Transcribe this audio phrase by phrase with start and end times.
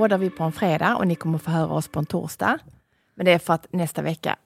[0.00, 2.58] poddar vi på en fredag och ni kommer få höra oss på en torsdag.
[3.14, 4.36] Men det är för att nästa vecka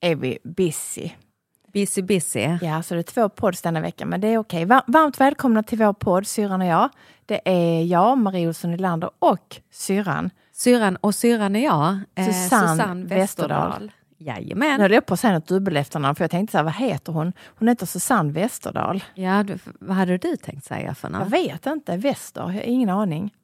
[0.00, 1.10] är vi busy.
[1.72, 2.40] Busy busy.
[2.62, 4.64] Ja, så det är två podds denna vecka, men det är okej.
[4.64, 6.88] Va- Varmt välkomna till vår podd, syrran och jag.
[7.26, 10.30] Det är jag, Marie Olsson Nylander och syrran.
[10.52, 13.92] Syrran och syrran är jag, eh, Susanne Westerdahl.
[14.18, 14.76] Jajamän.
[14.76, 17.12] Nu höll jag på att säga något dubbelefternamn, för jag tänkte så här, vad heter
[17.12, 17.32] hon?
[17.46, 19.04] Hon heter Susanne Westerdahl.
[19.14, 21.28] Ja, du, vad hade du tänkt säga för Jag något?
[21.32, 23.34] vet inte, Wester, jag har ingen aning.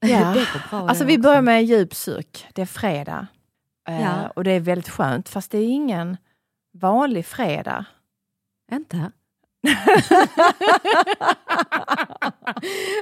[0.00, 0.34] Ja.
[0.70, 2.46] Alltså vi börjar med en djup suck.
[2.54, 3.26] Det är fredag.
[3.88, 4.28] Eh, Ja.
[4.36, 6.16] Och det är väldigt skönt, fast det är ingen
[6.78, 7.84] vanlig fredag.
[8.72, 9.10] Inte?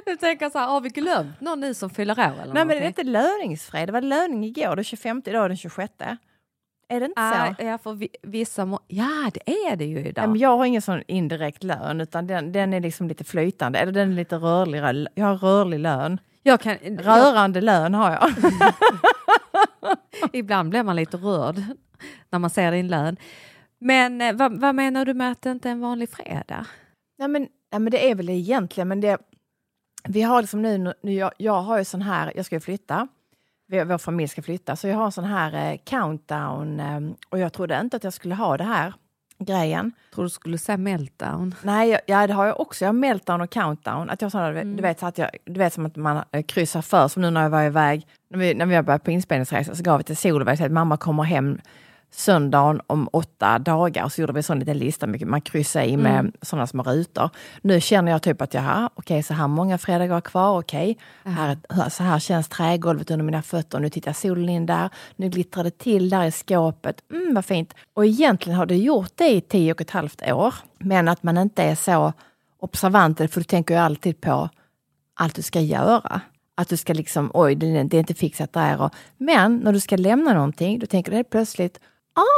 [0.07, 2.69] du tänker så här, har vi glömt någon nu som fyller år eller Nej men
[2.69, 2.87] det är någonting?
[2.87, 5.93] inte löningsfredag, det var löning igår, den 25, idag är den 26.
[6.91, 7.63] Är det inte Ah, så?
[7.65, 10.29] ja, för vi, vissa må- ja, det är det ju idag.
[10.29, 13.93] Men jag har ingen sån indirekt lön, utan den, den är liksom lite flytande, eller
[13.93, 15.07] den är lite rörlig.
[15.15, 16.19] Jag har rörlig lön.
[16.43, 18.33] Jag kan, jag, Rörande lön har jag.
[20.33, 21.63] ibland blir man lite rörd
[22.31, 23.17] när man ser din lön.
[23.79, 26.67] Men eh, vad, vad menar du med att det inte är en vanlig fredag?
[27.19, 29.19] Nej, men, nej, men det är väl det egentligen, men det...
[30.09, 33.09] Vi har liksom nu, nu jag, jag har ju sån här, jag ska ju flytta,
[33.67, 37.39] vi, vår familj ska flytta, så jag har en sån här eh, countdown eh, och
[37.39, 38.95] jag trodde inte att jag skulle ha det här
[39.39, 39.93] grejen.
[40.15, 41.55] Tror du skulle säga meltdown?
[41.63, 42.85] Nej, jag, ja, det har jag också.
[42.85, 44.11] Jag har meltdown och countdown.
[44.11, 44.77] Att jag såna, Mm.
[44.77, 47.31] du, vet, så att jag, du vet som att man eh, kryssar för, som nu
[47.31, 50.17] när jag var iväg, när vi, när vi var på inspelningsresa så gav vi till
[50.17, 51.59] Solveig att mamma kommer hem
[52.11, 54.09] söndagen om åtta dagar.
[54.09, 56.33] Så gjorde vi en sån liten lista, man kryssar i med Mm.
[56.43, 57.31] sådana små rutor.
[57.63, 60.99] Nu känner jag typ att jaha, okej så här många fredagar kvar, okej.
[61.25, 61.59] Här,
[61.91, 63.79] så här känns trägolvet under mina fötter.
[63.81, 64.91] Nu tittar solen in där.
[65.17, 67.03] Nu glittrar det till där i skåpet.
[67.13, 67.75] Mm, vad fint.
[67.95, 70.55] Och egentligen har det gjort det i tio och ett halvt år.
[70.79, 72.13] Men att man inte är så
[72.61, 74.49] observant, för du tänker ju alltid på
[75.15, 76.21] allt du ska göra.
[76.55, 78.81] Att du ska liksom, oj, det är det är inte fixat där.
[78.83, 81.81] Och, men när du ska lämna någonting, då tänker du helt plötsligt,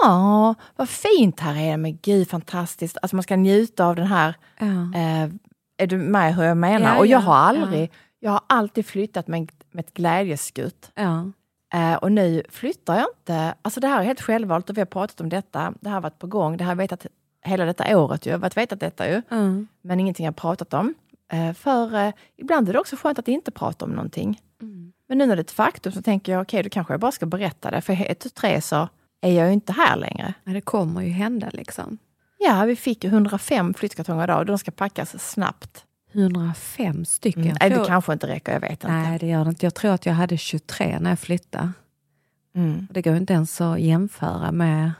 [0.05, 2.99] ah, vad fint här är, men gud fantastiskt.
[3.03, 4.67] Alltså man ska njuta av den här, Ja.
[4.67, 5.31] eh,
[5.77, 6.95] är du med hur jag menar?
[6.95, 10.91] Ja, och jag ja, har aldrig, jag har alltid flyttat med, med ett glädjeskutt.
[11.75, 13.55] Eh, och nu flyttar jag inte.
[13.63, 15.75] Alltså det här är helt självvalt och vi har pratat om detta.
[15.81, 16.57] Det här har varit på gång.
[16.57, 17.07] Det har jag vetat
[17.45, 18.31] hela detta året ju.
[18.31, 19.23] Jag har vetat detta ju.
[19.31, 19.69] Mm.
[19.83, 20.95] Men ingenting jag har pratat om.
[21.33, 24.41] Eh, för eh, ibland är det också skönt att inte prata om någonting.
[24.62, 24.93] Mm.
[25.09, 27.12] Men nu när det är ett faktum så tänker jag, okej, då kanske jag bara
[27.12, 27.81] ska berätta det.
[27.81, 28.89] För ett, tre så
[29.20, 30.34] är jag ju inte här längre.
[30.44, 31.98] Men det kommer ju hända liksom.
[32.38, 35.84] Ja, vi fick ju 105 flyttkartonger idag och de ska packas snabbt.
[36.12, 37.42] 105 stycken.
[37.42, 37.56] Mm.
[37.60, 38.92] Nej, det kanske inte räcker, jag vet inte.
[38.92, 39.66] Nej, det gör det inte.
[39.66, 41.72] Jag tror att jag hade 23 när jag flyttade.
[42.54, 42.86] Mm.
[42.91, 44.92] Det går inte ens att jämföra med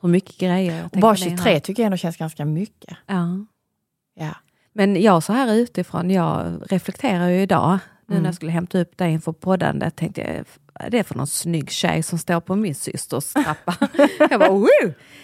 [0.00, 2.96] hur mycket grejer jag bara på det 23 tycker jag ändå känns ganska mycket.
[3.06, 3.46] Ja.
[4.14, 4.30] Ja.
[4.72, 8.22] Men jag så här utifrån, jag reflekterar ju idag, nu Mm.
[8.22, 10.44] när jag skulle hämta upp dig inför poddandet, tänkte jag,
[10.78, 13.76] vad är det för någon snygg tjej som står på min systers trappa?
[14.30, 14.68] jag bara, woo!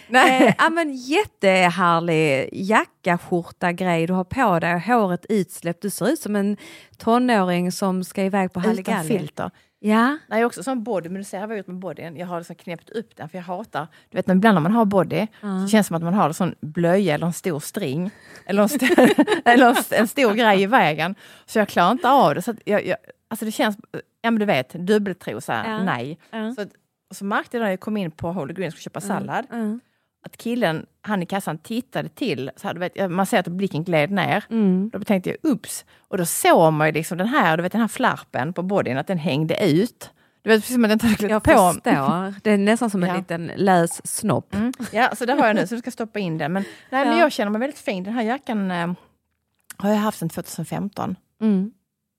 [0.07, 0.47] Nej.
[0.47, 5.81] Eh, ja, men jättehärlig jacka, skjorta, grej du har på dig, håret utsläppt.
[5.81, 6.57] Du ser ut som en
[6.97, 9.07] tonåring som ska iväg på Utan Halligalli.
[9.07, 9.51] filter.
[9.83, 11.79] Ja, Nej, jag har också sån body, men du ser vad jag har gjort med
[11.79, 12.17] bodyn.
[12.17, 14.85] Jag har liksom knäppt upp den för jag hatar, du vet ibland när man har
[14.85, 18.11] body så känns det som att man har en sån blöja eller en stor string.
[18.45, 18.87] Eller en, st
[19.45, 21.15] eller en, st- en stor grej i vägen.
[21.45, 22.41] Så jag klarar inte av det.
[22.41, 22.97] Så jag, jag,
[23.27, 23.77] alltså det känns,
[24.21, 25.83] ja men du vet, dubbeltrosa, Ja.
[25.83, 26.17] nej.
[26.55, 26.65] Så,
[27.15, 29.45] så märkte jag när jag kom in på Holy Green och skulle köpa sallad,
[30.25, 33.83] att killen, han i kassan tittade till, så här, du vet, man ser att blicken
[33.83, 34.43] gled ner.
[34.49, 34.89] Mm.
[34.93, 37.81] Då tänkte jag ups, och då såg man ju liksom den här, du vet den
[37.81, 40.09] här flarpen på bodyn, att den hängde ut.
[40.43, 41.51] Du vet precis som att den inte hade klätt jag på.
[41.73, 42.33] förstår.
[42.43, 43.17] Det är nästan som en Ja.
[43.17, 44.55] liten lös snopp.
[44.55, 44.73] Mm.
[44.91, 46.53] Ja, så det har jag nu, så du ska stoppa in den.
[46.53, 47.23] Men, nej, men Ja.
[47.23, 48.03] jag känner mig väldigt fin.
[48.03, 48.93] Den här jackan eh,
[49.77, 51.15] har jag haft sedan 2015.
[51.41, 51.71] Mm.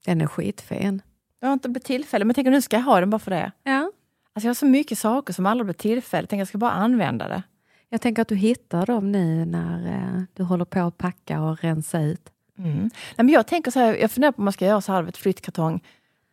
[0.07, 1.03] Den är skitfin.
[1.43, 3.53] Det har inte blivit tillfälle, men tänker nu ska jag ha den bara för det.
[3.63, 3.91] Ja.
[4.33, 6.27] Alltså jag har så mycket saker som aldrig blir tillfälle.
[6.27, 7.43] Tänker jag ska bara använda det.
[7.89, 11.63] Jag tänker att du hittar dem nu när eh, du håller på att packa och
[11.63, 12.31] rensa ut.
[12.59, 12.79] Mm.
[12.79, 15.03] Nej, men jag tänker så här, jag funderar på om man ska göra så här,
[15.03, 15.81] vet, flyttkartong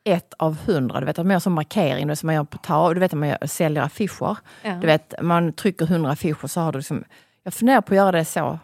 [0.04, 1.00] ett av hundra.
[1.00, 3.00] Du vet att man gör som markering, du vet, som man gör på ta, du
[3.00, 4.38] vet att man gör, säljer affischer.
[4.62, 4.74] Ja.
[4.74, 7.04] Du vet, man trycker 100 affischer så har du liksom...
[7.44, 8.60] Jag funderar på att göra det så.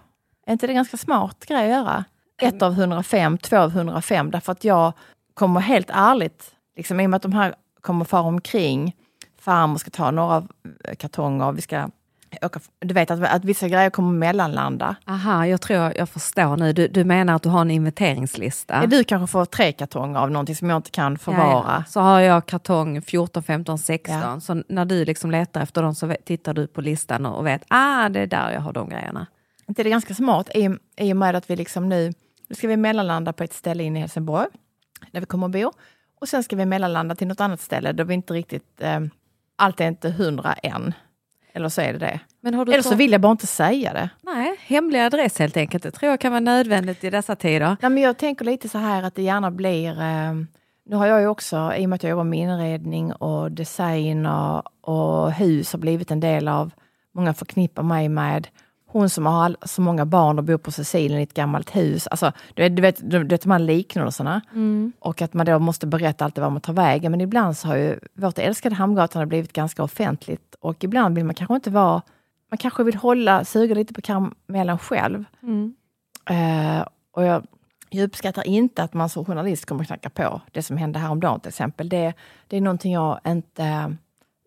[0.46, 2.06] Är inte det ganska smart grej att göra?
[2.42, 4.32] Ett av 105, två av 105.
[4.32, 4.94] Därför att jag
[5.36, 8.96] kommer helt ärligt, liksom, i och med att de här kommer fara omkring,
[9.40, 10.48] farmor ska ta några
[10.84, 11.90] eh, kartonger, vi ska
[12.42, 14.96] åka, du vet att, att vissa grejer kommer mellanlanda.
[15.08, 16.74] Aha, jag tror jag förstår nu.
[16.74, 18.80] Du, du menar att du har en inventeringslista?
[18.82, 18.88] Ja.
[18.88, 21.74] Du kanske får tre kartonger av någonting som jag inte kan Ja, förvara.
[21.78, 21.84] ja.
[21.88, 24.16] Så har jag kartong 14, 15, 16.
[24.20, 24.40] Ja.
[24.40, 28.10] Så när du liksom letar efter dem så tittar du på listan och vet ah,
[28.10, 29.28] det är där jag har de grejerna.
[29.68, 32.14] Det är ganska smart i, i och med att vi liksom nu,
[32.48, 34.48] nu ska vi mellanlanda på ett ställe inne i Helsingborg,
[35.12, 35.72] där vi kommer att bo.
[36.20, 38.82] Och sen ska vi mellanlanda till något annat ställe där vi inte riktigt...
[38.82, 39.00] Eh,
[39.56, 40.94] allt är inte hundra än.
[41.54, 42.20] Eller så är det det.
[42.48, 44.10] Eller så vill jag bara inte säga det.
[44.22, 45.84] Nej, hemlig adress helt enkelt.
[45.84, 47.78] Det tror jag kan vara nödvändigt i dessa tider.
[47.82, 50.02] Nej, men jag tänker lite så här att det gärna blir...
[50.02, 50.34] Eh,
[50.86, 54.26] nu har jag ju också, i och med att jag jobbar med inredning och design
[54.26, 56.72] och, och hus, har blivit en del av...
[57.14, 58.48] Många förknippar mig med
[59.00, 62.08] hon som har all, så många barn och bor på Sicilien i ett gammalt hus.
[62.08, 64.42] Alltså, du vet, du vet, du vet de här liknelserna.
[65.00, 67.12] Och att man då måste berätta allt det var man tar vägen.
[67.12, 70.56] Men ibland så har ju vårt älskade Hamngatan blivit ganska offentligt.
[70.60, 72.02] Och ibland vill man kanske inte vara...
[72.52, 75.26] Man kanske vill hålla, suga lite på karamellen själv.
[76.30, 77.48] Eh, och jag,
[77.90, 81.50] jag uppskattar inte att man som journalist kommer knacka på det som hände häromdagen till
[81.50, 81.90] exempel.
[81.90, 82.14] Det,
[82.48, 83.96] det är någonting jag inte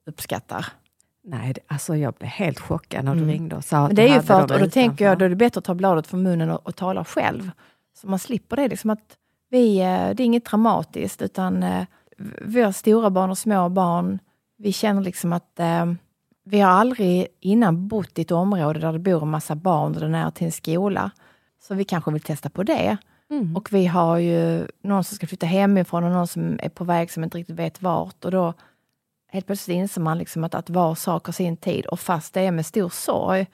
[0.06, 0.67] uppskattar.
[1.25, 3.97] Nej, alltså jag blev helt chockad när du ringde och sa att Mm.
[3.97, 5.65] Men det är ju för att, och då tänker jag, då är det bättre att
[5.65, 7.50] ta bladet från munnen och, och tala själv.
[8.00, 8.69] Så man slipper det.
[8.69, 9.17] Liksom att
[9.50, 11.85] vi, eh, det är inget dramatiskt, utan eh,
[12.43, 14.19] vi har stora barn och små barn.
[14.59, 15.87] Vi känner liksom att eh,
[16.44, 20.00] vi har aldrig innan bott i ett område där det bor en massa barn och
[20.00, 21.11] det är nära till en skola.
[21.62, 22.97] Så vi kanske vill testa på det.
[23.31, 23.56] Mm.
[23.56, 27.11] Och vi har ju någon som ska flytta hemifrån och någon som är på väg
[27.11, 28.25] som inte riktigt vet vart.
[28.25, 28.55] Och då
[29.29, 31.87] helt plötsligt inser man liksom att, att var sak har sin tid.
[31.87, 33.47] Och fast det är med stor sorg,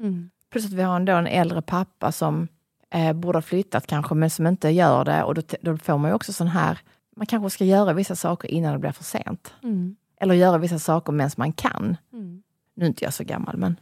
[0.00, 0.30] Mm.
[0.50, 2.48] plus att vi har ändå en äldre pappa som
[2.90, 5.22] eh, borde ha flyttat kanske, men som inte gör det.
[5.22, 6.78] Och då, då får man ju också sån här,
[7.16, 9.54] man kanske ska göra vissa saker innan det blir för sent.
[9.62, 9.96] Mm.
[10.20, 11.96] Eller göra vissa saker medan man kan.
[12.12, 12.42] Mm.
[12.74, 13.76] Nu är inte jag så gammal, men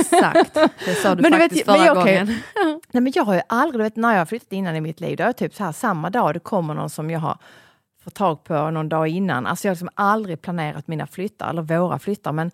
[0.00, 0.54] Exakt,
[0.84, 2.26] det sa du Men du vet, faktiskt men förra jag kan gången.
[2.92, 5.00] Nej, men jag har ju aldrig, du vet, när jag har flyttat innan i mitt
[5.00, 7.38] liv, då är jag typ så här samma dag det kommer någon som jag har
[8.08, 9.46] fått tag på någon dag innan.
[9.46, 12.32] Alltså jag har liksom aldrig planerat mina flyttar, eller våra flyttar.
[12.32, 12.50] Men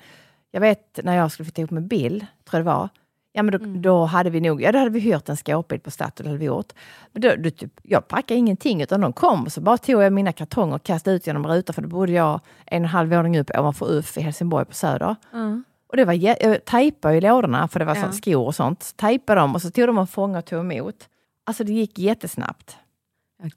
[0.50, 2.88] jag vet när jag skulle flytta ihop med Bill, tror jag det var,
[3.32, 5.90] ja men då, då hade vi nog, ja då hade vi hyrt en skåpbil på
[5.90, 6.72] Statoil, hade vi gjort.
[7.12, 10.12] Men då, då typ, jag packade ingenting, utan de kom och så bara tog jag
[10.12, 13.10] mina kartonger och kastade ut genom rutan, för då bodde jag en och en halv
[13.10, 15.16] våning upp ovanför UF i Helsingborg på Söder.
[15.32, 15.64] Mm.
[15.86, 18.12] Och det var, jag tejpade i lådorna, för det var ja.
[18.12, 18.96] skor och sånt.
[18.96, 21.08] Tejpade dem och så tog de och fångade och tog emot.
[21.46, 22.76] Alltså det gick jättesnabbt.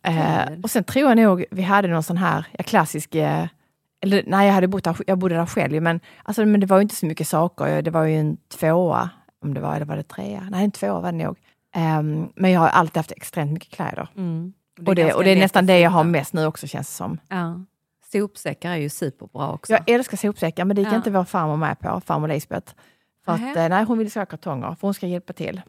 [0.04, 3.46] Eh, och sen tror jag nog vi hade någon sån här ja, klassisk, eh,
[4.02, 6.78] eller nej jag, hade bott där, jag bodde där själv, men, alltså, men det var
[6.78, 7.82] ju inte så mycket saker.
[7.82, 9.10] Det var ju en tvåa,
[9.42, 10.48] om det var, eller var det trea?
[10.52, 11.38] Nej en tvåa var det nog.
[11.76, 14.10] Ehm, men jag har alltid haft extremt mycket kläder.
[14.18, 14.54] Mm.
[14.86, 16.94] och, det, ganska och det är nästan det jag har mest nu också känns det
[16.96, 17.20] som.
[17.28, 17.60] Ja.
[18.12, 19.74] Sopsäckar är ju superbra också.
[19.74, 20.96] Jag älskar sopsäckar, men det gick Ja.
[20.96, 22.74] inte vår farmor med på, farmor Lisbeth.
[23.26, 25.62] För att, eh, nej, hon ville ska ha kartonger, för hon ska hjälpa till.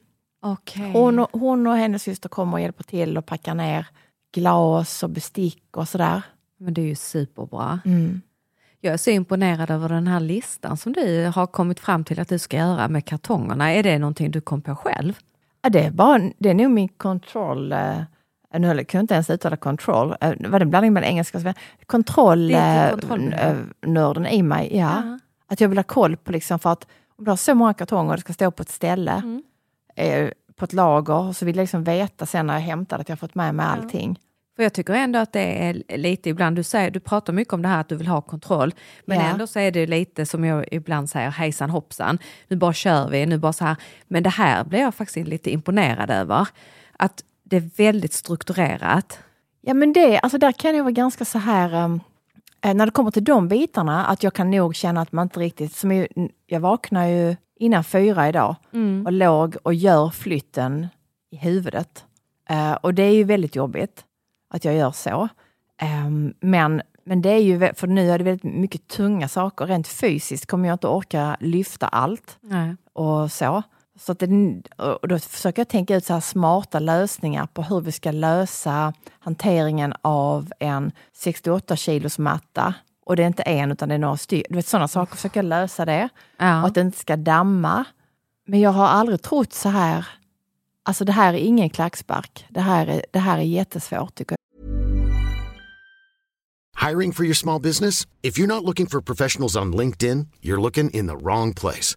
[0.42, 0.92] Okej.
[0.92, 3.86] Hon, och, hon och hennes syster kommer och hjälper till och packar ner
[4.32, 6.22] glas och bestick och sådär.
[6.58, 7.80] Men det är ju superbra.
[7.84, 8.20] Mm.
[8.80, 12.28] Jag är så imponerad över den här listan som du har kommit fram till att
[12.28, 13.72] du ska göra med kartongerna.
[13.72, 15.18] Är det någonting du kom på själv?
[15.62, 17.72] Ja, det, är bara, det är nog min control...
[17.72, 17.98] Eh,
[18.58, 20.14] nu höll- kunde jag inte ens uttala control.
[20.20, 21.62] Eh, var det en blandning mellan engelska och svenska?
[21.86, 22.98] Kontroll, Det är eh,
[23.82, 24.26] kontroll.
[24.26, 25.18] i mig, ja.
[25.46, 26.86] Att jag vill ha koll på, liksom, för att
[27.16, 29.42] om du har så många kartonger och det ska stå på ett ställe, Mm.
[30.58, 33.18] På ett lager, så vill jag liksom veta sen när jag hämtar att jag har
[33.18, 34.18] fått med mig allting.
[34.56, 37.62] För jag tycker ändå att det är lite ibland, du, säger, du pratar mycket om
[37.62, 38.74] det här att du vill ha kontroll,
[39.04, 39.24] men Ja.
[39.24, 43.26] ändå så är det lite som jag ibland säger, hejsan hoppsan, nu bara kör vi,
[43.26, 43.76] nu bara så här.
[44.08, 46.48] Men det här blir jag faktiskt lite imponerad över.
[46.98, 49.18] Att det är väldigt strukturerat.
[49.60, 52.00] Ja men det, alltså där kan jag vara ganska så här, um,
[52.62, 55.72] när det kommer till de bitarna, att jag kan nog känna att man inte riktigt,
[55.72, 56.08] som jag,
[56.46, 58.56] jag vaknar ju innan fyra idag
[59.06, 60.86] och låg och gör flytten
[61.30, 62.04] i huvudet.
[62.48, 64.04] Eh, och det är ju väldigt jobbigt
[64.50, 65.28] att jag gör så.
[65.80, 69.66] Ehm, men, men det är ju, för nu är det väldigt mycket tunga saker.
[69.66, 72.76] Rent fysiskt kommer jag inte orka lyfta allt Nej.
[72.92, 73.62] och så.
[73.98, 77.80] Så att det, och då försöker jag tänka ut så här smarta lösningar på hur
[77.80, 82.74] vi ska lösa hanteringen av en 68 kilos matta.
[83.06, 84.46] Och det är inte en utan det är några stycken.
[84.50, 86.08] Du vet sådana saker försöker jag lösa det.
[86.36, 86.60] Ja.
[86.60, 87.84] Och att det inte ska damma.
[88.46, 90.06] Men jag har aldrig trott så här.
[90.82, 92.46] Alltså det här är ingen klackspark.
[92.48, 94.38] Det här är, det här är jättesvårt tycker jag.
[96.88, 98.06] Hiring for your small business?
[98.22, 101.96] If you're not looking for professionals on LinkedIn, you're looking in the wrong place.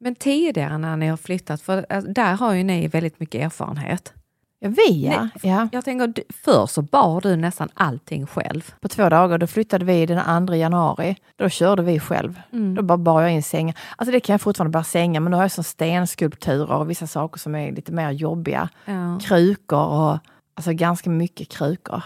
[0.00, 4.14] Men tidigare när ni har flyttat, för eh, där har ju ni väldigt mycket erfarenhet.
[4.62, 5.28] Ja, vi ja.
[5.42, 5.68] ja.
[5.72, 8.74] Jag tänker, förr så bar du nästan allting själv.
[8.80, 11.16] På två dagar, då flyttade vi den 2 januari.
[11.36, 12.40] Då körde vi själv.
[12.76, 13.78] Då bara bar jag in sängar.
[13.96, 17.06] Alltså det kan jag fortfarande bära sängar, men nu har jag som stenskulpturer och vissa
[17.06, 18.68] saker som är lite mer jobbiga.
[18.84, 19.18] Ja.
[19.22, 20.18] Krukor och
[20.54, 22.02] alltså ganska mycket krukor.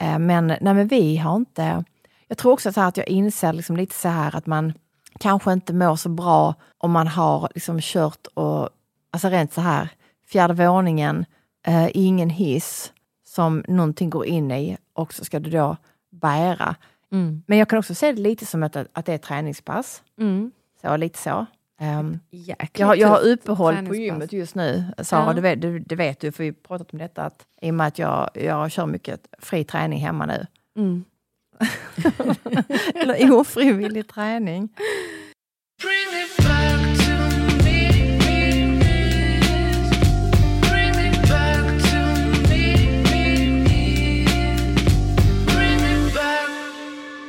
[0.00, 1.84] Eh, Men, nej, men vi har inte...
[2.28, 4.72] Jag tror också att jag inser liksom lite så här att man
[5.20, 8.68] kanske inte mår så bra om man har liksom kört och,
[9.10, 9.88] alltså rent så här,
[10.26, 11.24] fjärde våningen,
[11.66, 12.92] eh, ingen hiss
[13.26, 15.76] som någonting går in i och så ska du då
[16.10, 16.74] bära.
[17.12, 17.42] Mm.
[17.46, 20.02] Men jag kan också se det lite som att, att det är träningspass.
[20.20, 20.50] Mm.
[20.82, 21.46] Så lite så.
[21.80, 25.32] Um, Jäkligt jag, har- jag har uppehåll på gymmet just nu, Sara, Ja.
[25.32, 27.74] det, vet, det, det vet du, för vi har pratat om detta, att i och
[27.74, 30.46] med att jag, jag kör mycket fri träning hemma nu.
[30.76, 31.04] Mm.
[32.94, 34.68] Eller ofrivillig träning.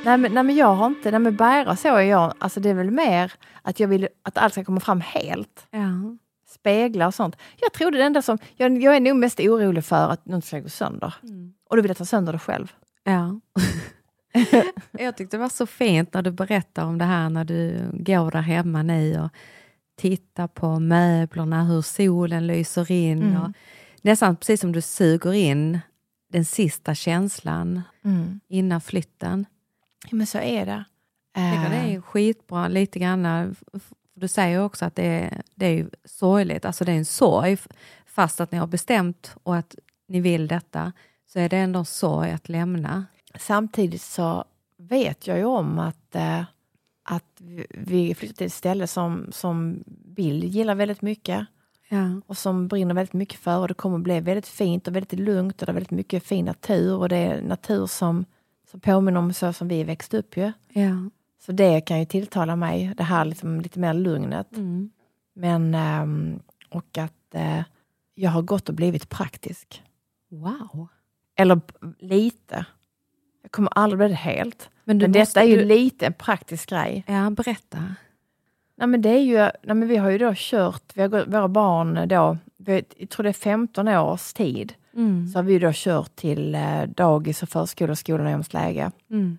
[0.10, 2.70] Nej men, nej men jag har inte, nej men bära så är jag, alltså det
[2.70, 5.68] är väl mer att jag vill att allt ska komma fram helt.
[5.72, 6.18] Ja.
[6.48, 7.36] Speglar och sånt.
[7.62, 10.60] Jag tror det enda som, jag, jag är nog mest orolig för att något ska
[10.60, 11.14] gå sönder.
[11.70, 12.72] Och då vill jag ta sönder det själv.
[13.04, 13.40] Ja.
[14.92, 18.32] jag tyckte det var så fint när du berättar om det här när du går
[18.32, 19.30] där hemma nu och
[19.96, 23.24] tittar på möblerna, hur solen lyser in.
[23.24, 23.42] Mm.
[23.42, 23.52] Och
[24.02, 25.80] nästan precis som du suger in
[26.32, 27.82] den sista känslan
[28.48, 29.46] innan flytten.
[30.10, 30.84] Ja, men så är det.
[31.36, 33.56] Tycker det Eh, är skitbra lite grann.
[34.16, 37.58] Du säger också att det är, det är sorgligt, alltså det är en sorg
[38.06, 39.76] fast att ni har bestämt och att
[40.08, 40.92] ni vill detta
[41.28, 43.06] så är det ändå en sorg att lämna.
[43.36, 44.44] Samtidigt så
[44.78, 46.44] vet jag ju om att, eh,
[47.04, 51.46] att vi- flyttar till ett ställe som, som Bill gillar väldigt mycket
[51.92, 52.22] Ja.
[52.26, 55.62] och som brinner väldigt mycket för och det kommer bli väldigt fint och väldigt lugnt
[55.62, 58.26] och det är väldigt mycket fin natur och det är natur som,
[58.72, 60.52] som påminner om så som vi växte upp ju.
[60.70, 61.10] Ja.
[61.46, 64.52] Så det kan ju tilltala mig, det här liksom lite mer lugnet.
[64.58, 64.90] Mm.
[65.34, 67.62] Men, ehm, och att eh,
[68.16, 69.84] jag har gått och blivit praktisk.
[70.30, 70.88] Wow.
[71.36, 71.62] Eller
[72.00, 72.66] lite.
[73.50, 74.70] Jag kommer aldrig bli det helt.
[74.84, 77.04] Men, Men måste, detta är ju du, lite en praktisk grej.
[77.08, 77.96] Ja, berätta.
[78.76, 81.48] Nej, men det är ju, nej, men vi har ju då kört, vi har våra
[81.48, 85.28] barn då, vi, jag tror det är 15 års tid, Mm.
[85.28, 88.92] så har vi då kört till eh, dagis och förskola och skola i läge.
[89.10, 89.38] Mm.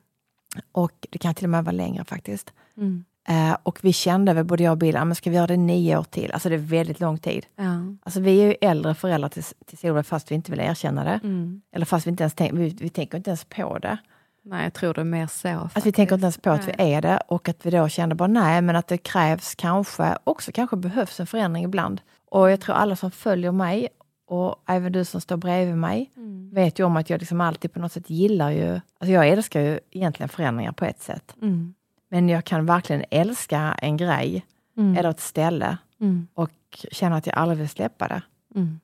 [0.73, 2.52] Och det kan till och med vara längre faktiskt.
[2.76, 3.05] Mm.
[3.31, 5.57] Eh, och vi kände väl, både jag och Bill, ah, men ska vi göra det
[5.57, 6.33] nio år till?
[6.33, 7.47] Alltså det är väldigt lång tid.
[7.57, 7.65] Ja.
[8.03, 11.21] Alltså vi är ju äldre föräldrar till, till Solveig fast vi inte vill erkänna det.
[11.25, 11.63] Mm.
[11.73, 13.99] Eller fast vi inte ens tänk, vi, vi tänker inte ens på det.
[14.43, 15.49] Nej, jag tror det är mer så.
[15.49, 18.15] Alltså vi tänker inte ens på att vi är det och att vi då kände
[18.15, 22.01] bara nej, men att det krävs kanske, också kanske behövs en förändring ibland.
[22.31, 23.89] Och jag tror alla som följer mig
[24.27, 26.51] och även du som står bredvid mig Mm.
[26.55, 29.61] vet ju om att jag liksom alltid på något sätt gillar ju, alltså jag älskar
[29.61, 31.35] ju egentligen förändringar på ett sätt.
[31.43, 31.75] Mm.
[32.12, 34.97] Men jag kan verkligen älska en grej Mm.
[34.97, 36.26] eller ett ställe Mm.
[36.35, 36.50] och
[36.93, 38.23] känna att jag aldrig vill släppa det.
[38.55, 38.81] Mm.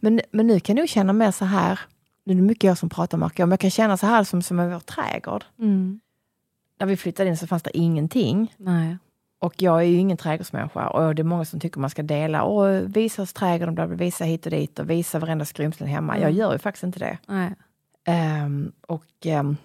[0.00, 1.80] Men, men nu kan jag känna mer så här,
[2.24, 4.42] nu är det mycket jag som pratar mycket om, jag kan känna så här som,
[4.42, 5.44] som i vår trädgård.
[5.58, 6.00] Mm.
[6.78, 8.54] När vi flyttade in så fanns det ingenting.
[8.56, 8.96] Nej.
[9.38, 12.42] Och jag är ju ingen trädgårdsmänniska och det är många som tycker man ska dela
[12.42, 16.14] och visa oss trädgården, bla, bla, visa hit och dit och visa varenda skrymslen hemma.
[16.18, 16.36] Jag Mm.
[16.36, 17.18] gör ju faktiskt inte det.
[18.04, 19.56] Ehm, och um,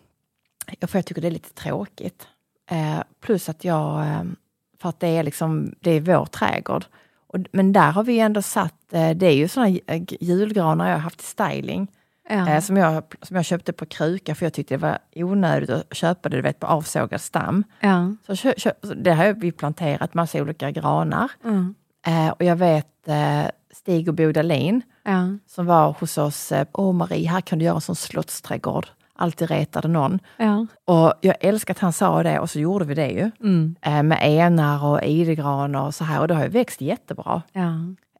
[0.88, 2.28] för jag tycker det är lite tråkigt.
[2.70, 4.36] Eh, plus att jag, ehm,
[4.82, 6.86] för att det är liksom, det är vår trädgård.
[7.28, 9.78] Och, men där har vi ändå satt, eh, det är ju sådana
[10.20, 11.88] julgranar jag har haft i styling.
[12.30, 12.50] Ja.
[12.50, 15.94] Eh, som, jag, som jag köpte på kruka för jag tyckte det var onödigt att
[15.96, 17.64] köpa det du vet, på avsågad stam.
[17.80, 18.16] ja.
[18.28, 21.32] Så kö, kö, så det har vi planterat massa olika granar.
[21.44, 21.76] Mm.
[22.08, 23.44] Eh, och jag vet eh,
[23.74, 25.28] Stig och Bodalin Ja.
[25.48, 26.52] som var hos oss.
[26.52, 28.88] Eh, Åh Marie, här kan du göra en sån slottsträdgård.
[29.18, 30.20] Alltid retade någon.
[30.38, 30.66] Ja.
[30.86, 33.32] Och jag älskar att han sa det och så gjorde vi det ju.
[33.42, 33.76] Mm.
[33.82, 37.42] Eh, med enar och idegran och så här och det har ju växt jättebra.
[37.54, 37.72] Ja.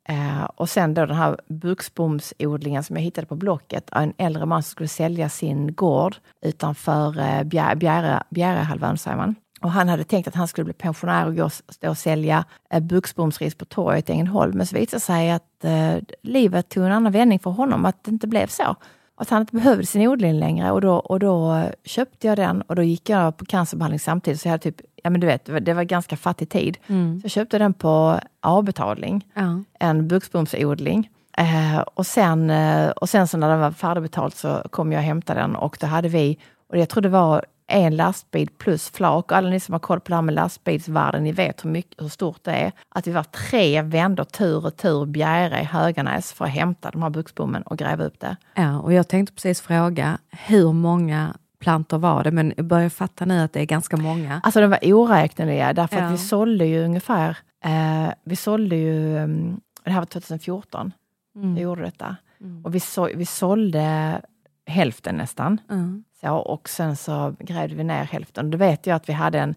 [0.10, 3.90] Eh, och sen då den här buxbomsodlingen som jag hittade på Blocket.
[3.92, 9.36] En äldre man som skulle sälja sin gård utanför eh, Bjär- Bjäre- Bjärehalvön, säger man.
[9.62, 12.80] Och han hade tänkt att han skulle bli pensionär och gå stå och sälja eh,
[12.80, 14.58] buxbomsris på torget i Ängelholm.
[14.58, 18.04] Men så visade det sig att eh, livet tog en annan vändning för honom, att
[18.04, 18.76] det inte blev så.
[19.20, 22.76] Att han inte behövde sin odling längre och då, och då köpte jag den och
[22.76, 24.42] då gick jag på cancerbehandling samtidigt.
[24.42, 26.78] Så jag hade typ, ja men du vet, det var, ganska fattig tid.
[26.88, 27.20] Mm.
[27.22, 29.64] Så jag köpte den på avbetalning Ja.
[29.80, 31.10] en buxbomsodling.
[31.38, 35.06] Eh, och, sen, eh, och sen så när den var färdigbetalt så kom jag och
[35.06, 36.38] hämtade den och då hade vi,
[36.70, 39.32] och jag tror det var en lastbil plus flak.
[39.32, 42.10] Alla ni som har koll på det här med lastbilsvärlden, ni vet hur, mycket, hur
[42.10, 42.72] stort det är.
[42.90, 47.04] Att vi var tre vändor tur och tur Bjäre i Höganäs för att hämta de
[47.04, 48.36] här buxbommen och gräva upp det.
[48.56, 52.32] ja, och jag tänkte precis fråga, hur många plantor var det?
[52.32, 54.42] Men jag börjar fatta nu att det är ganska många.
[54.44, 56.04] Alltså de var oräkneliga därför Ja.
[56.06, 60.92] att vi sålde ju ungefär, eh, vi sålde ju, mm, det här var 2014,
[61.36, 61.56] Mm.
[61.56, 62.16] vi gjorde detta.
[62.64, 64.22] Och vi, så, vi sålde
[64.68, 65.62] hälften nästan.
[65.70, 66.04] Mm.
[66.22, 68.52] Så, och sen så grävde vi ner hälften.
[68.52, 69.56] Då vet jag att vi hade en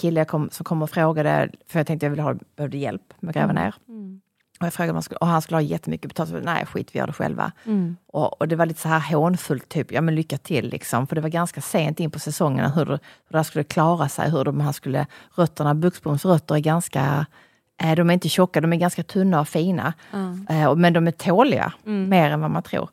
[0.00, 3.28] kille kom, som kom och frågade, för jag tänkte jag ville ha, behövde hjälp med
[3.30, 3.74] att gräva ner.
[4.60, 6.30] Och, jag frågade om han skulle, och han skulle ha jättemycket betalt.
[6.30, 7.52] Så, Nej, skit, vi gör det själva.
[8.06, 11.06] Och, och det var lite så här hånfullt, typ, ja men lycka till liksom.
[11.06, 12.98] För det var ganska sent in på säsongen hur, hur
[13.38, 14.30] det skulle klara sig.
[14.30, 17.26] Hur de här skulle, rötterna, Buxboms rötter är ganska,
[17.82, 19.92] eh, de är inte tjocka, de är ganska tunna och fina.
[20.48, 21.72] Eh, och- men de är tåliga,
[22.08, 22.90] mer än vad man tror.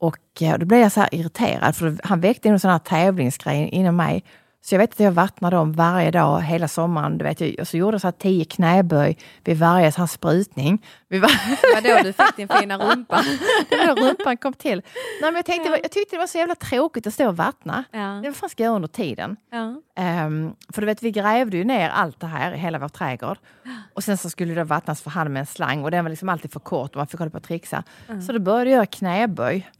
[0.00, 3.96] Och eh, då blev jag så irriterad, för han väckte en sån här tävlingsgrej inom
[3.96, 4.24] mig.
[4.60, 7.18] Så jag vet att jag vattnade dem varje dag hela sommaren.
[7.18, 10.06] Du vet, jag, och så gjorde jag så här tio knäböj vid varje så här
[10.06, 10.84] sprutning.
[11.08, 11.28] Vid var-
[11.82, 13.22] Det var då du fick din fina rumpa.
[13.70, 14.82] det var då rumpan kom till.
[15.22, 17.84] Nej, men jag, tänkte, jag tyckte det var så jävla tråkigt att stå och vattna.
[17.90, 17.98] Ja.
[18.22, 19.36] Det vad fan ska jag göra under tiden?
[19.50, 19.74] Ja.
[19.96, 23.38] Ehm, för du vet, vi grävde ju ner allt det här i hela vår trädgård.
[23.94, 26.28] Och sen så skulle det vattnas för hand med en slang och den var liksom
[26.28, 27.82] alltid för kort och man fick hålla på och trixa.
[28.26, 29.70] Så då började jag göra knäböj.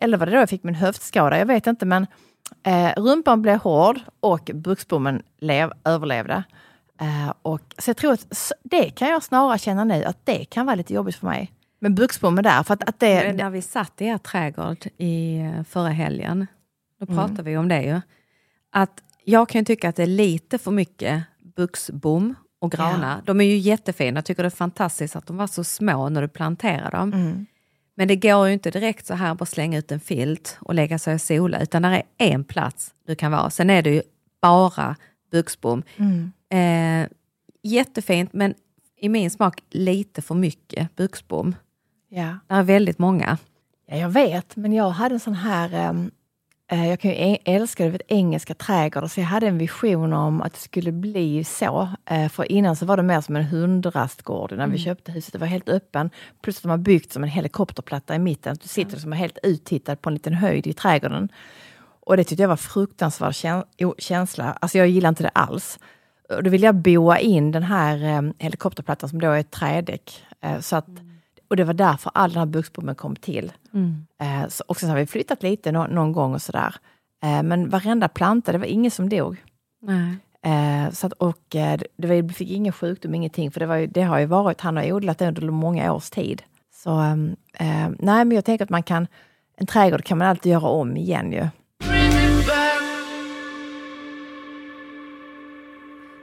[0.00, 1.38] Eller var det då jag fick min höftskada?
[1.38, 2.06] Jag vet inte men
[2.62, 6.42] eh, rumpan blev hård och buxbommen lev, överlevde.
[7.00, 10.66] Eh, och, så jag tror att det kan jag snarare känna nu att det kan
[10.66, 11.52] vara lite jobbigt för mig.
[11.80, 13.24] Men buxbommen där, för att, att det...
[13.26, 16.46] Men när vi satt i er trädgård i eh, förra helgen,
[17.00, 17.16] då Mm.
[17.16, 18.00] pratade vi om det ju.
[18.72, 21.22] Att jag kan tycka att det är lite för mycket
[21.56, 23.22] buxbom och granar.
[23.24, 26.22] De är ju jättefina, jag tycker det är fantastiskt att de var så små när
[26.22, 27.12] du planterade dem.
[27.12, 27.46] Mm.
[27.98, 30.98] Men det går ju inte direkt så här bara slänga ut en filt och lägga
[30.98, 33.50] sig och sola, utan det är en plats du kan vara.
[33.50, 34.02] Sen är det ju
[34.42, 34.96] bara
[35.32, 35.82] buxbom.
[35.96, 36.32] Mm.
[36.50, 37.08] Eh,
[37.62, 38.54] jättefint, men
[38.96, 41.54] i min smak lite för mycket buxbom.
[42.08, 42.38] Ja.
[42.46, 43.38] Det är väldigt många.
[43.86, 45.74] Ja, jag vet, men jag hade en sån här...
[45.74, 45.92] eh,
[46.76, 50.58] jag kan ju älska det engelska trädgårdar, så jag hade en vision om att det
[50.58, 51.88] skulle bli så.
[52.10, 55.32] Eh, för innan så var det mer som en hundrastgård när vi köpte huset.
[55.32, 56.10] Det var helt öppen,
[56.42, 58.56] plus att de har byggt som en helikopterplatta i mitten.
[58.62, 61.28] Du sitter som helt uttittad på en liten höjd i trädgården.
[62.00, 63.34] Och det tyckte jag var fruktansvärd
[63.98, 64.58] känsla.
[64.60, 65.78] Alltså jag gillar inte det alls.
[66.28, 70.24] Och då ville jag boa in den här eh, helikopterplattan som då är ett trädäck.
[70.40, 70.88] Eh, så att,
[71.48, 73.52] och det var därför all den här buxbommen kom till.
[74.20, 76.74] Eh, så, och sen har vi flyttat lite nå- någon gång och sådär.
[77.24, 79.36] Eh, men varenda planta, det var ingen som dog.
[80.44, 83.50] Eh, så att, och eh, det var, vi fick ingen sjukdom, ingenting.
[83.50, 86.42] För det, var ju, det har ju varit, han har odlat under många års tid.
[86.74, 89.06] Så ehm, eh, nej, men jag tänker att man kan,
[89.56, 91.48] en trädgård kan man alltid göra om igen ju.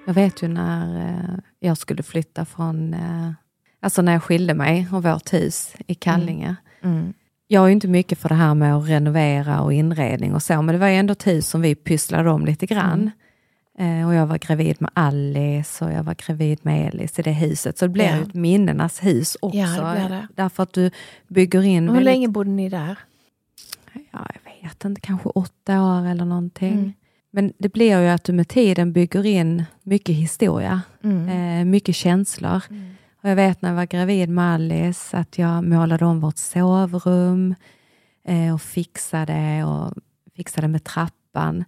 [0.07, 3.31] Jag vet ju när eh, jag skulle flytta från, eh,
[3.85, 6.55] alltså när jag skilde mig och vårt hus i Kallinge.
[6.83, 7.13] Mm.
[7.47, 10.61] Jag är ju inte mycket för det här med att renovera och inredning och så,
[10.61, 13.11] men det var ju ändå ett hus som vi pysslade om lite grann.
[13.79, 17.31] Eh, och jag var gravid med Alice och jag var gravid med Elis i det
[17.31, 17.77] huset.
[17.77, 18.21] Så det blev Ja.
[18.21, 19.57] ett minnenas hus också.
[19.57, 20.27] Ja, det blir det.
[20.35, 20.91] Därför att du
[21.27, 22.97] bygger in Hur väldigt- länge bodde ni där?
[23.93, 26.73] ja, jag vet inte, kanske åtta år eller någonting.
[26.73, 26.93] Mm.
[27.31, 31.29] Men det blir ju att du med tiden bygger in mycket historia, Mm.
[31.59, 32.61] eh, mycket känslor.
[33.25, 37.55] Och jag vet när jag var gravid med Alice att jag målade om vårt sovrum
[38.23, 39.93] eh, och fixade och
[40.35, 41.63] fixade med trappan.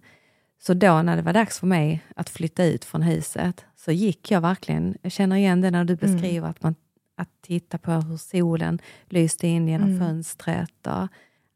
[0.62, 4.30] Så då när det var dags för mig att flytta ut från huset så gick
[4.30, 6.74] jag verkligen, jag känner igen det när du beskriver att man
[7.16, 10.86] att titta på hur solen lyste in genom fönstret.
[10.86, 11.08] Och,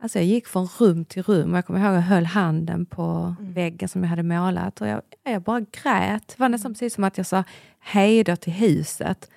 [0.03, 2.87] alltså jag gick från rum till rum och jag kommer ihåg att jag höll handen
[2.87, 6.29] på väggen som jag hade målat och jag, jag bara grät.
[6.29, 7.45] Det var nästan precis som att jag sa
[7.79, 9.31] hej då till huset.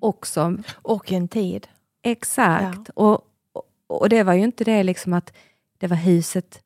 [0.00, 1.68] Också Och en tid.
[2.02, 2.88] Exakt.
[2.94, 3.12] Och,
[3.52, 5.32] och, och det var ju inte det liksom att
[5.78, 6.60] det var huset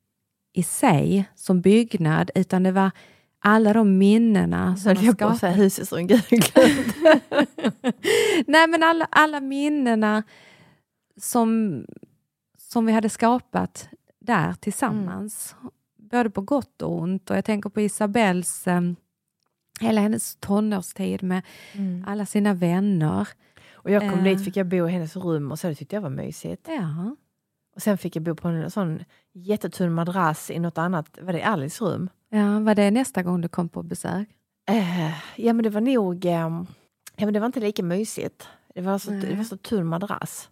[0.53, 2.91] i sig som byggnad, utan det var
[3.39, 5.39] alla de minnena som Så har jag skapat.
[5.39, 6.21] säga huset som Gud.
[8.47, 10.23] Nej, men alla, alla minnena
[11.21, 11.81] som,
[12.67, 15.55] som vi hade skapat där tillsammans.
[15.97, 17.29] Både på gott och ont.
[17.29, 18.81] Och jag tänker på Isabells, eh,
[19.79, 21.41] hela hennes tonårstid med
[22.05, 23.27] alla sina vänner.
[23.73, 24.23] Och jag kom Eh.
[24.23, 26.67] dit fick jag bo i hennes rum och så det tyckte jag var mysigt.
[26.67, 27.15] Ja,
[27.75, 29.03] Och sen fick jag bo på en sån
[29.33, 32.09] jättetunn madrass i något annat, var det Alice rum?
[32.29, 34.27] ja var det nästa gång du kom på besök?
[34.69, 38.47] Eh, ja men det var nog, eh, ja men det var inte lika mysigt.
[38.75, 40.49] Det var så, det var så tunn madrass.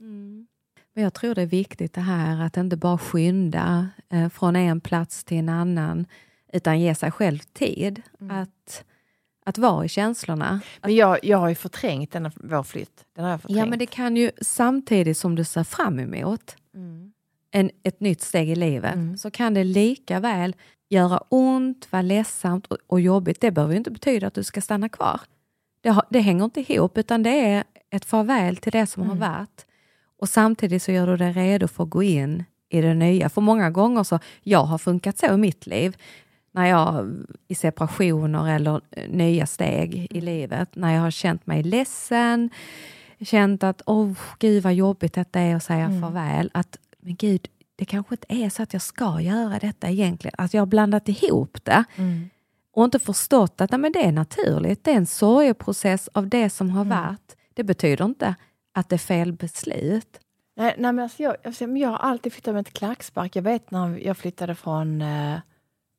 [0.95, 4.81] Men jag tror det är viktigt det här att inte bara skynda eh, från en
[4.81, 6.05] plats till en annan,
[6.53, 8.84] utan ge sig själv tid att,
[9.45, 10.62] att vara i känslorna.
[10.81, 13.05] Men jag, jag har ju förträngt denna, vår flytt.
[13.15, 13.60] Den har jag förträngt.
[13.60, 17.12] Ja, men det kan ju samtidigt som du ser fram emot Mm.
[17.51, 20.55] en, ett nytt steg i livet, så kan det lika väl
[20.89, 23.41] göra ont, vara ledsamt och, och jobbigt.
[23.41, 25.21] Det behöver ju inte betyda att du ska stanna kvar.
[25.81, 29.15] Det, har, det hänger inte ihop, utan det är ett farväl till det som har
[29.15, 29.65] varit.
[30.19, 33.30] Och samtidigt så gör du dig redo för att gå in i det nya.
[33.30, 35.97] För många gånger så, jag har funkat så i mitt liv,
[36.51, 37.15] när jag
[37.47, 42.49] i separationer eller eh, nya steg i livet, när jag har känt mig ledsen,
[43.21, 47.86] känt att åh gud vad jobbigt detta är att säga farväl, att men gud, det
[47.86, 50.36] kanske inte är så att jag ska göra detta egentligen.
[50.38, 51.84] Att jag har blandat ihop det.
[52.73, 54.84] Och inte förstått att nej, men det är naturligt.
[54.84, 57.36] Det är en sorgeprocess av det som har varit.
[57.54, 58.36] Det betyder inte
[58.75, 60.19] att det är fel beslut.
[60.57, 63.35] Nej, nej men alltså jag, alltså, jag har alltid flyttat med ett klackspark.
[63.35, 65.01] Jag vet när jag flyttade från...
[65.01, 65.39] Eh,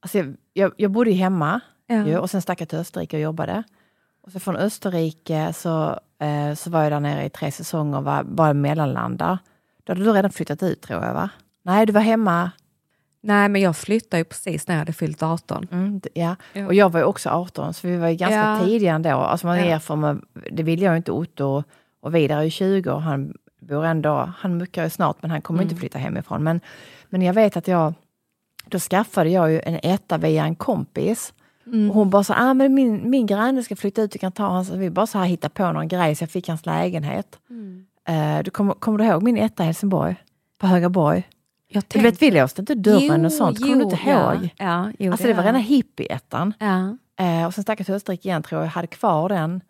[0.02, 2.06] alltså jag, jag, jag bodde ju hemma Ja.
[2.06, 3.62] ju, och sen stack jag till Österrike och jobbade.
[4.22, 8.04] Och så från Österrike så, eh, så var jag där nere i tre säsonger och
[8.04, 9.38] var bara mellanlandar.
[9.84, 11.30] Då hade du redan flyttat ut tror jag va?
[11.62, 12.50] Nej, du var hemma.
[13.20, 15.68] Nej, men jag flyttade ju precis när jag hade fyllt 18.
[15.72, 16.36] Mm, d- ja.
[16.66, 18.60] Och jag var ju också 18 så vi var ju ganska Ja.
[18.64, 19.10] tidiga ändå.
[19.10, 19.80] Alltså man Ja.
[19.80, 21.64] från, det vill jag ju inte Otto
[22.06, 25.42] och Vidar är ju 20 och han bor ändå, han muckar ju snart men han
[25.42, 25.68] kommer Mm.
[25.70, 26.44] inte flytta hemifrån.
[26.44, 26.60] Men,
[27.08, 27.94] men jag vet att jag,
[28.66, 31.32] då skaffade jag ju en etta via en kompis.
[31.66, 31.90] Mm.
[31.90, 34.46] Och hon bara så ah, men min, min granne ska flytta ut, du kan ta
[34.46, 34.70] hans.
[34.70, 37.38] Vi bara så här hitta på någon grej så jag fick hans lägenhet.
[37.50, 37.86] Mm.
[38.08, 40.16] Eh, du kommer, kommer du ihåg min etta i Helsingborg?
[40.58, 41.28] På Högaborg?
[41.68, 44.34] Jag Du vet, vi låste inte dörren och sånt, kommer du inte ja.
[44.34, 44.50] ihåg?
[44.56, 46.54] Ja, jo, Alltså det var gör rena hippie-ettan.
[46.58, 46.96] Ja.
[47.24, 49.60] Eh, och sen stack jag till Österrike igen tror jag, hade kvar den,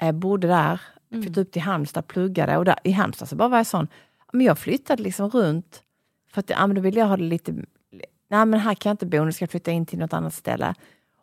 [0.00, 0.80] eh, bodde där,
[1.14, 1.22] Mm.
[1.22, 3.88] flyttade upp till Halmstad, pluggade och där, i Halmstad så bara var jag sån,
[4.32, 5.82] men jag flyttade liksom runt
[6.30, 7.52] för att ja, men då ville jag ha det lite,
[8.28, 10.34] nej men här kan jag inte bo, nu ska jag flytta in till något annat
[10.34, 10.74] ställe.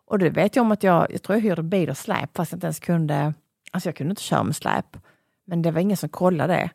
[0.06, 2.52] Och det vet jag om att jag, jag tror jag hyrde bil och släp fast
[2.52, 3.34] jag inte ens kunde,
[3.70, 4.96] alltså jag kunde inte köra med släp.
[5.44, 6.70] Men det var ingen som kollade det.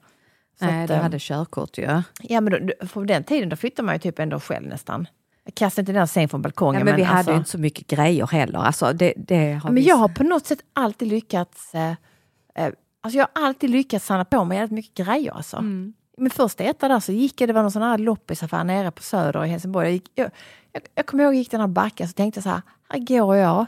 [0.60, 2.02] Så Nej, att, du eh, hade körkort ju.
[2.22, 5.08] Ja men då, på den tiden då flyttade man ju typ ändå själv nästan.
[5.44, 6.80] Jag kastade inte den sen från balkongen.
[6.80, 8.60] Ja, men vi hade alltså- ju inte så mycket grejer heller.
[8.60, 11.94] Alltså, det, det har men vi jag har på något sätt alltid lyckats eh,
[12.56, 12.70] eh,
[13.08, 15.32] Alltså jag har alltid lyckats samla på mig jävligt mycket grejer.
[15.32, 15.58] Alltså.
[15.58, 15.94] Mm.
[16.18, 19.04] Min första etta där så gick jag, det var någon sån här loppisaffär nere på
[19.04, 19.86] Söder i Helsingborg.
[19.88, 20.30] Jag, gick, jag,
[20.74, 23.00] jag, jag kommer ihåg jag gick den här backen så tänkte jag så här, här
[23.00, 23.66] går jag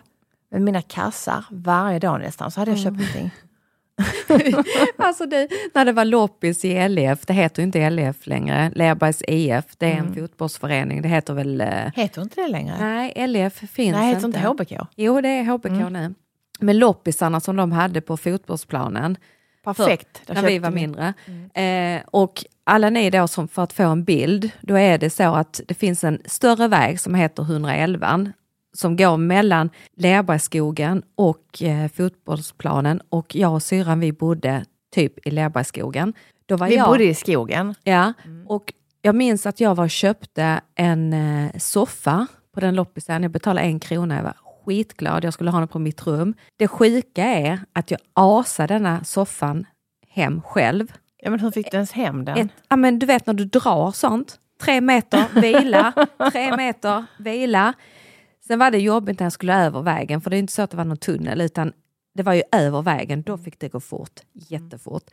[0.52, 2.52] med mina kassar varje dag nästan.
[2.52, 2.99] Så hade jag köpt Mm.
[3.06, 3.32] någonting.
[4.97, 9.21] Alltså det, när det var loppis i LF, det heter ju inte LF längre, Lerbergs
[9.28, 11.62] IF, det är en fotbollsförening, det heter väl...
[11.62, 12.75] eh, Heter inte det längre?
[12.80, 14.38] Nej, LF finns Nej, heter inte.
[14.39, 14.88] inte HBK?
[14.95, 16.13] Jo, det är HBK nu.
[16.60, 19.17] Men loppisarna som de hade på fotbollsplanen,
[19.63, 20.22] Perfekt.
[20.26, 21.13] Där när vi var mindre.
[21.54, 25.24] Eh, och alla ni då som för att få en bild, då är det så
[25.36, 28.32] att det finns en större väg som heter 111
[28.74, 35.32] som går mellan Lerbergsskogen och eh, fotbollsplanen och jag och syrran vi bodde typ i
[35.32, 36.13] Lerbergsskogen.
[36.45, 37.76] Då var Vi jag, bodde i skogen.
[37.84, 38.13] Ja,
[38.48, 43.24] och jag minns att jag var och köpte en eh, soffa på den loppisen.
[43.24, 44.34] Jag betalade en krona, jag var
[44.74, 45.24] skitglad.
[45.24, 46.34] Jag skulle ha den på mitt rum.
[46.58, 49.66] Det sjuka är att jag asade denna soffan
[50.10, 50.94] hem själv.
[51.18, 52.38] Ja, men hur fick du ens hem den?
[52.38, 54.40] Ett, ja, men du vet när du drar sånt.
[54.62, 55.94] Tre meter, vila.
[56.32, 57.74] tre meter, vila.
[58.48, 60.72] Sen var det jobbigt när jag skulle över vägen, för det är inte så att
[60.72, 61.74] det var någon tunnel, utan
[62.16, 63.22] det var ju över vägen.
[63.22, 65.04] Då fick det gå fort, jättefort.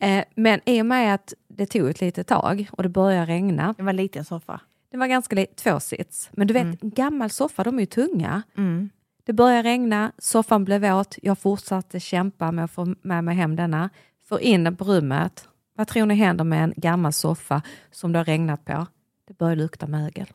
[0.00, 3.74] Eh, men i och med att det tog ett litet tag och det började regna,
[3.76, 4.60] Det var en liten soffa.
[4.90, 6.30] det var ganska li- tvåsits.
[6.32, 8.42] Men du vet, en gammal soffa, de är ju tunga.
[8.56, 8.90] Mm.
[9.26, 13.56] Det började regna, soffan blev våt, jag fortsatte kämpa med att få med mig hem
[13.56, 13.90] denna.
[14.28, 15.48] Få in den på rummet.
[15.76, 18.86] Vad tror ni händer med en gammal soffa som det har regnat på?
[19.28, 20.26] Det börjar lukta mögel.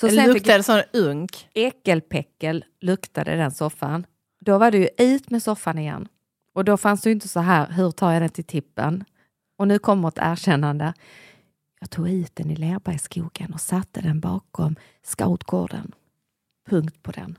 [0.00, 1.48] Så det luktade sån unk.
[1.54, 4.06] äckelpäckel luktade den soffan.
[4.40, 6.08] Då var det ju ut med soffan igen.
[6.54, 9.04] Och då fanns det ju inte så här, hur tar jag den till tippen?
[9.58, 10.94] Och nu kommer ett erkännande.
[11.80, 15.92] Jag tog ut den i Lerbergsskogen och satte den bakom scoutgården.
[16.68, 17.38] Punkt på den.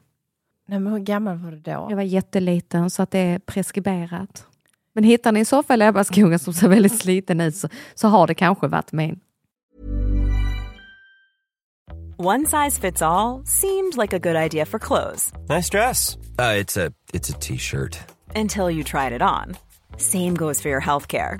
[0.70, 1.88] Nej, men hur gammal var du då?
[1.90, 4.46] Jag var jätteliten så att det är preskriberat.
[4.94, 8.28] Men hittar ni en soffa i Lerbergsskogen som ser väldigt sliten ut så, så har
[8.28, 9.20] det kanske varit min.
[12.20, 16.18] One size fits all seemed like a good idea for clothes Nice dress.
[16.40, 18.00] Uh, it's a it's a t-shirt.
[18.36, 19.56] until you tried it on.
[19.98, 21.40] Same goes for your healthcare.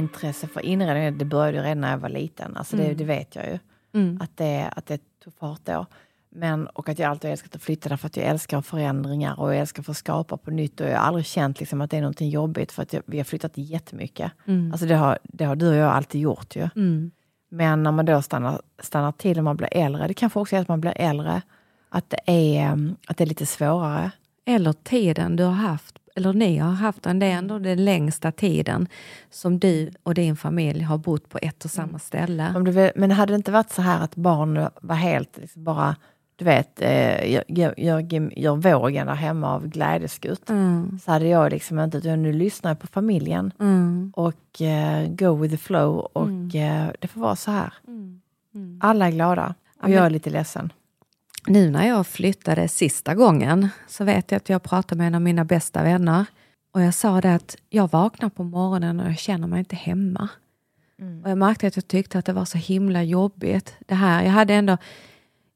[0.00, 2.56] Intresse för inredning, det började ju redan när jag var liten.
[2.56, 3.58] Alltså det, det vet jag ju.
[4.20, 5.86] Att, det, att det tog fart då.
[6.32, 9.60] Men, och att jag alltid älskat att flytta därför att jag älskar förändringar och jag
[9.60, 10.80] älskar att få skapa på nytt.
[10.80, 13.16] Och jag har aldrig känt liksom att det är någonting jobbigt för att jag, vi
[13.16, 14.32] har flyttat jättemycket.
[14.72, 16.68] Alltså det har, det har du och jag alltid gjort ju.
[17.48, 20.60] Men när man då stannar, stannar till och man blir äldre, det kanske också är
[20.60, 21.42] att man blir äldre,
[21.88, 24.10] att det är, att det är lite svårare.
[24.46, 28.32] Eller tiden du har haft, eller ni har haft, den, det är ändå den längsta
[28.32, 28.88] tiden
[29.30, 32.52] som du och din familj har bott på ett och samma ställe.
[32.56, 35.96] Om väl- men hade det inte varit så här att barn var helt liksom bara,
[36.36, 40.50] du vet, eh, gör, gör, gör, gör vågen där hemma av glädjeskutt,
[41.04, 43.52] så hade jag liksom inte, utan nu lyssnar jag på familjen
[44.14, 47.72] och eh, go with the flow och eh, det får vara så här.
[48.80, 50.72] Alla är glada och jag är lite ledsen.
[51.46, 55.22] Nu när jag flyttade sista gången så vet jag att jag pratade med en av
[55.22, 56.24] mina bästa vänner
[56.72, 60.28] och jag sa det att jag vaknar på morgonen och jag känner mig inte hemma.
[61.24, 63.74] Och jag märkte att jag tyckte att det var så himla jobbigt.
[63.86, 64.76] Det här, jag hade ändå,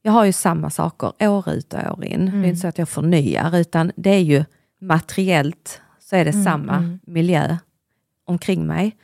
[0.01, 2.25] jag har ju samma saker år ut och år in.
[2.25, 4.45] Det är inte så att jag förnyar utan det är ju
[4.81, 7.57] materiellt så är det samma miljö
[8.25, 8.95] omkring mig.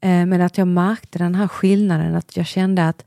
[0.00, 3.04] Eh, men att jag märkte den här skillnaden, att jag kände att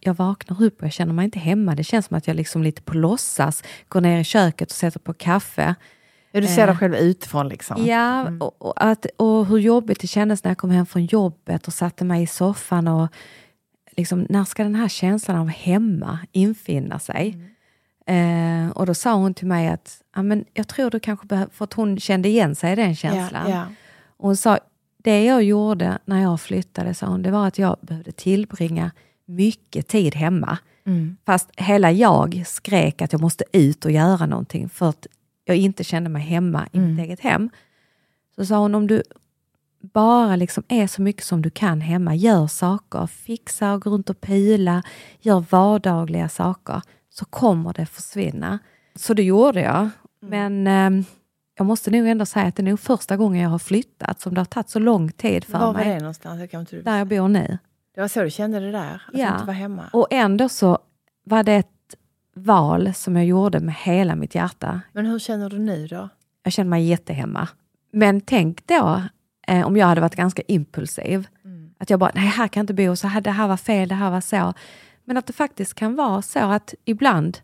[0.00, 1.74] jag- vaknar upp och jag känner mig inte hemma.
[1.74, 5.00] Det känns som att jag liksom lite på låtsas går ner i köket och sätter
[5.00, 5.74] på kaffe.
[6.32, 7.86] Ja, du ser dig själv utifrån liksom.
[7.86, 11.66] Ja, och, och, att, och hur jobbigt det kändes när jag kom hem från jobbet
[11.66, 12.88] och satte mig i soffan.
[12.88, 13.08] och
[13.96, 17.38] liksom, När ska den här känslan av hemma infinna sig?
[18.06, 21.52] Eh, och då sa hon till mig att ja, men jag tror du kanske behöver,
[21.52, 23.50] för att hon kände igen sig i den känslan.
[23.50, 23.64] ja.
[24.16, 24.58] Och hon sa,
[25.04, 28.90] det jag gjorde när jag flyttade, sa hon, det var att jag behövde tillbringa
[29.30, 30.58] mycket tid hemma.
[31.26, 35.06] Fast hela jag skrek att jag måste ut och göra någonting för att
[35.44, 37.50] jag inte kände mig hemma i mitt eget hem.
[38.36, 39.02] Så sa hon, om du
[39.92, 44.10] bara liksom är så mycket som du kan hemma, gör saker, fixa och gå runt
[44.10, 44.82] och pila,
[45.20, 48.58] gör vardagliga saker, så kommer det försvinna.
[48.94, 49.88] Så det gjorde jag.
[50.20, 51.04] Men eh,
[51.58, 54.34] jag måste nog ändå säga att det är nog första gången jag har flyttat som
[54.34, 55.88] det har tagit så lång tid för Var var mig.
[55.88, 56.40] det någonstans?
[56.40, 57.58] Jag kan inte Där jag bor nu.
[57.94, 59.02] Det var så du kände det där?
[59.06, 59.84] Att du inte var hemma?
[59.92, 60.78] Och ändå så
[61.24, 61.96] var det ett
[62.34, 64.80] val som jag gjorde med hela mitt hjärta.
[64.92, 66.08] Men hur känner du nu då?
[66.42, 67.48] Jag känner mig jättehemma.
[67.92, 69.02] Men tänk då
[69.46, 71.26] eh, om jag hade varit ganska impulsiv.
[71.78, 73.88] Att jag bara, nej här kan jag inte bo, så här, det här var fel,
[73.88, 74.54] det här var så.
[75.04, 77.38] Men att det faktiskt kan vara så att ibland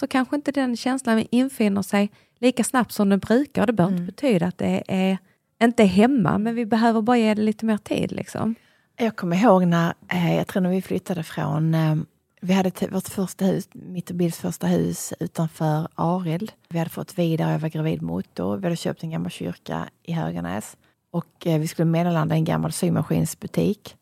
[0.00, 3.66] så kanske inte den känslan infinner sig lika snabbt som den brukar.
[3.66, 5.18] Det behöver inte betyda att det är
[5.62, 8.12] inte är hemma, men vi behöver bara ge det lite mer tid.
[8.12, 8.54] Liksom.
[9.02, 11.96] Jag kommer ihåg när, eh, jag tror när vi flyttade från, eh,
[12.42, 16.52] Vi hade vårt första hus, mitt och Bills första hus utanför Arild.
[16.68, 18.56] Vi hade fått vidare, jag var gravid Otto.
[18.56, 20.76] Vi hade köpt en gammal kyrka i Höganäs.
[21.10, 23.96] Och eh, vi skulle mellanlanda i en gammal symaskinsbutik.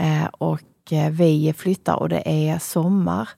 [0.00, 3.28] Eh, och vi flyttar och det är sommar.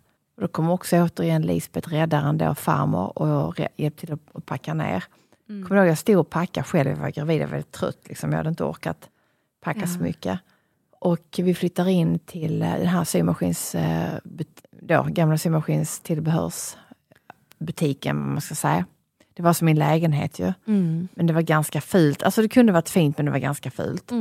[0.40, 5.04] Då kommer också återigen Lisbeth, räddaren då, farmor, och hjälpte till att, packa ner.
[5.46, 7.98] Kommer du ihåg, jag stod och packade själv, jag var gravid, jag var väldigt trött.
[8.04, 8.30] Liksom.
[8.30, 9.08] Jag hade inte orkat
[9.60, 10.40] packa så mycket.
[11.02, 14.18] Och vi flyttar in till eh, den här symaskins, eh,
[14.70, 18.86] då, gamla symaskinstillbehörsbutiken, man ska säga.
[19.34, 20.52] Det var som min lägenhet ju.
[21.14, 22.22] Men det var ganska fult.
[22.22, 24.12] Alltså det kunde varit fint, men det var ganska fult.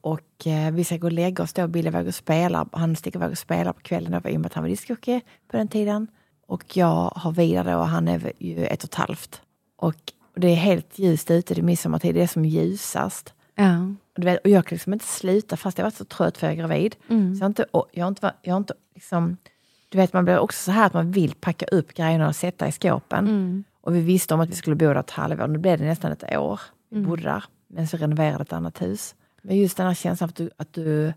[0.00, 1.66] Och eh, vi ska gå och lägga oss då.
[1.66, 2.68] Billy iväg och spelar.
[2.72, 5.20] Han sticker iväg och spelar på kvällen då, i och med att han var discjockey
[5.50, 6.06] på den tiden.
[6.46, 9.42] Och jag har Vidar då, och han är ju ett och ett halvt.
[9.76, 9.94] Och
[10.36, 13.34] det är helt ljust ute, det är midsommartid, det är som ljusast.
[13.54, 13.94] Ja.
[14.18, 16.46] Och, du vet, och jag kan liksom inte sluta fast jag varit så trött för
[16.46, 16.96] jag är gravid.
[17.08, 17.34] Mm.
[17.34, 19.36] Så jag har inte, och jag har inte, va- jag har inte liksom,
[19.88, 22.68] du vet man blir också så här att man vill packa upp grejerna och sätta
[22.68, 23.28] i skåpen.
[23.28, 23.64] Mm.
[23.80, 26.12] Och vi visste om att vi skulle bo där ett halvår, nu blev det nästan
[26.12, 26.60] ett år.
[26.90, 27.08] Vi Mm.
[27.10, 29.14] bodde där, men så renoverade ett annat hus.
[29.42, 31.12] Men just den här känslan att du, att du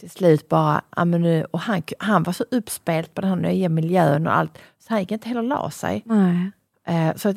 [0.00, 4.26] till slut bara, nu, och han, han var så uppspelt på den här nya miljön
[4.26, 6.04] och allt, så han gick inte heller och la sig.
[6.86, 7.34] Eh, så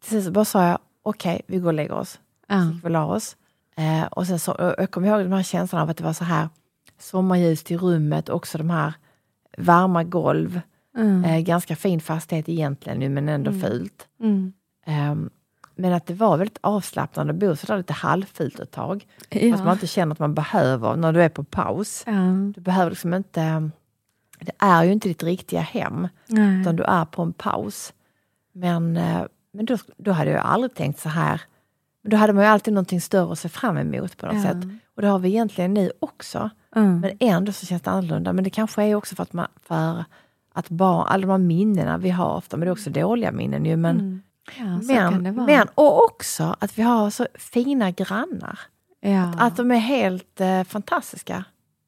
[0.00, 2.20] till så bara sa jag, okej, vi går och lägger oss.
[2.46, 2.60] Ja.
[2.62, 3.36] Så gick vi och la oss.
[3.80, 6.24] Eh, och sen så, jag kommer ihåg de här känslorna av att det var så
[6.24, 6.48] här
[6.98, 8.92] sommarljus i rummet, också de här
[9.58, 10.60] varma golv.
[10.96, 11.24] Mm.
[11.24, 14.08] Eh, ganska fin fastighet egentligen nu, men ändå fult.
[14.20, 14.52] Mm.
[14.86, 15.30] Ehm,
[15.74, 19.06] men att det var väldigt avslappnande att bo sådär lite halvfult ett tag.
[19.28, 19.54] Ja.
[19.54, 22.02] Att man inte känner att man behöver, när du är på paus.
[22.06, 22.12] Ja.
[22.54, 23.70] Du behöver liksom inte...
[24.40, 26.60] Det är ju inte ditt riktiga hem, Nej.
[26.60, 27.92] utan du är på en paus.
[28.52, 31.40] Men, eh, men då, då hade jag aldrig tänkt så här.
[32.02, 34.42] Men då hade man ju alltid någonting större att se fram emot på något Ja.
[34.42, 34.56] sätt.
[34.96, 36.50] Och det har vi egentligen nu också.
[36.76, 37.00] Mm.
[37.00, 38.32] Men ändå så känns det annorlunda.
[38.32, 40.04] Men det kanske är också för att, man, för
[40.54, 43.64] att barn, alla de här minnena vi har ofta, men det är också dåliga minnen
[43.64, 43.76] ju.
[43.76, 44.22] Men, Mm.
[44.88, 48.58] Ja, men, men, och också att vi har så fina grannar.
[49.00, 49.32] ja.
[49.38, 51.44] Att de är helt eh, fantastiska.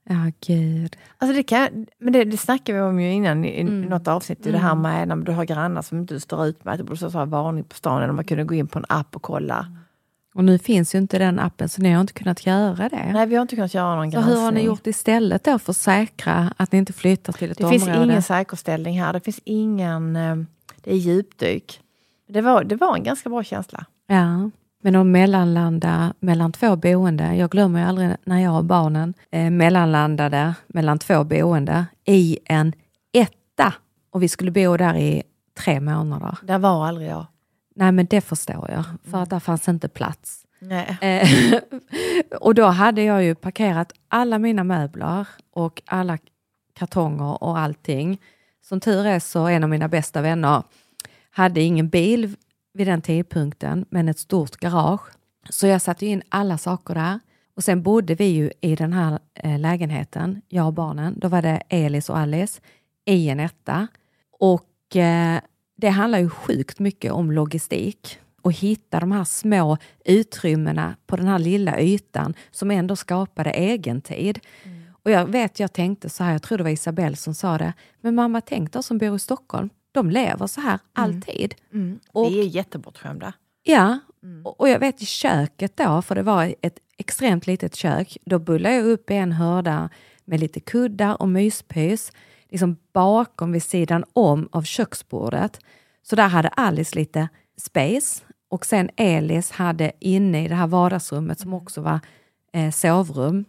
[0.08, 0.96] ja, gud.
[1.18, 3.80] Alltså det kan, men det, det snackade vi om ju innan i, Mm.
[3.82, 6.72] något avsnitt, det här med när du har grannar som inte du står ut med,
[6.72, 9.16] att det borde stå varning på stan, eller man kunde gå in på en app
[9.16, 9.66] och kolla.
[10.34, 13.10] Och nu finns ju inte den appen, så ni har inte kunnat göra det.
[13.12, 14.66] Nej, vi har inte kunnat göra någon så hur har ni granskning.
[14.66, 17.84] gjort istället då för att säkra att ni inte flyttar till ett Det område?
[17.84, 20.36] finns ingen säkerställning här, det finns ingen, eh,
[20.80, 21.80] det är djupdyk.
[22.28, 23.84] Det var, det var en ganska bra känsla.
[24.06, 24.50] Ja,
[24.82, 27.34] men att mellanlanda mellan två boende.
[27.36, 32.72] Jag glömmer ju aldrig när jag och barnen eh, mellanlandade mellan två boende i en
[33.12, 33.74] etta.
[34.12, 35.22] Och vi skulle bo där i
[35.58, 36.38] tre månader.
[36.42, 37.26] Där var aldrig jag.
[37.74, 40.46] Nej, men det förstår jag, för att där fanns inte plats.
[41.00, 41.28] Eh,
[42.40, 46.18] och då hade jag ju parkerat alla mina möbler och alla
[46.74, 48.20] kartonger och allting.
[48.62, 50.62] Som tur är så en av mina bästa vänner
[51.30, 52.36] hade ingen bil
[52.74, 55.10] vid den tidpunkten, men ett stort garage.
[55.50, 57.20] Så jag satte in alla saker där.
[57.56, 61.18] Och sen bodde vi ju i den här eh, lägenheten, jag och barnen.
[61.18, 62.60] Då var det Elis och Alice
[63.04, 63.86] i en etta.
[64.38, 65.40] Och eh,
[65.82, 71.28] det handlar ju sjukt mycket om logistik och hitta de här små utrymmena på den
[71.28, 74.40] här lilla ytan som ändå skapade egen tid.
[75.02, 77.72] Och jag vet, jag tänkte så här, jag tror det var Isabelle som sa det,
[78.00, 81.54] men mamma tänk de som bor i Stockholm, de lever så här alltid.
[81.72, 81.98] Mm.
[82.12, 83.32] Och- vi är jättebortskämda.
[83.62, 83.98] Ja,
[84.44, 88.38] och- och jag vet i köket då, för det var ett extremt litet kök, då
[88.38, 89.88] bullade jag upp i en hörda
[90.24, 92.12] med lite kuddar och myspys,
[92.52, 95.60] liksom bakom vid sidan om av köksbordet.
[96.02, 101.40] Så där hade Alice lite space och sen Elis hade inne i det här vardagsrummet
[101.40, 102.00] som också var
[102.52, 103.44] eh, sovrum,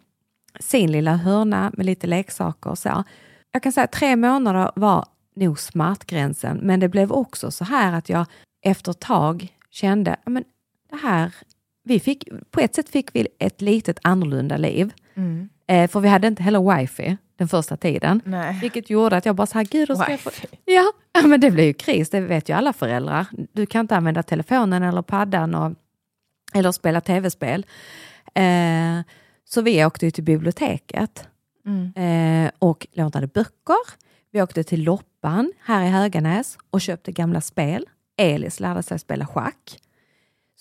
[0.60, 3.04] sin lilla hörna med lite leksaker och så.
[3.52, 7.94] Jag kan säga att tre månader var nog smärtgränsen, men det blev också så här
[7.94, 8.26] att jag
[8.62, 10.44] efter ett tag kände, "Ja, men
[10.89, 11.36] det här,
[11.84, 14.94] vi fick, på ett sätt fick vi ett litet annorlunda liv.
[15.68, 18.22] Eh, för vi hade inte heller wifi den första tiden.
[18.26, 18.60] Nej.
[18.62, 20.32] Vilket gjorde att jag bara så här, gud, ska jag få...
[20.66, 20.92] Ja,
[21.24, 23.26] men det blir ju kris, det vet ju alla föräldrar.
[23.54, 25.72] Du kan inte använda telefonen eller paddan och,
[26.54, 27.66] eller spela tv-spel.
[28.34, 29.02] Eh,
[29.46, 31.28] så vi åkte till biblioteket
[31.96, 34.04] eh, och lånade böcker.
[34.32, 37.86] Vi åkte till Loppan här i Höganäs och köpte gamla spel.
[38.18, 39.80] Elis lärde sig spela schack.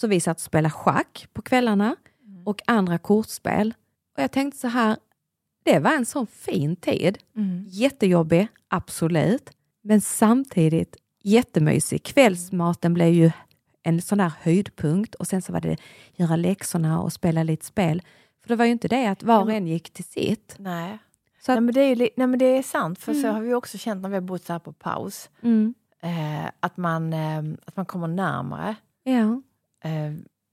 [0.01, 1.97] Så vi satt och spelade schack på kvällarna
[2.45, 3.75] och andra kortspel.
[4.17, 4.97] Och jag tänkte så här,
[5.63, 7.19] det var en sån fin tid.
[7.69, 9.51] Jättejobbig, absolut.
[9.83, 12.03] Men samtidigt jättemysig.
[12.03, 13.31] Kvällsmaten blev ju
[13.83, 15.77] en sån där höjdpunkt och sen så var det
[16.17, 18.03] göra läxorna och spela lite spel.
[18.43, 20.55] För det var ju inte det att var och en gick till sitt.
[20.59, 20.99] Nej.
[21.41, 23.35] Så att, Nej, men det är, ju nej, men det är sant, för så Mm.
[23.35, 25.31] har vi också känt när vi har bott så här på paus.
[25.43, 28.77] mm, Eh, att, man, eh, att man kommer närmare.
[29.03, 29.43] ja.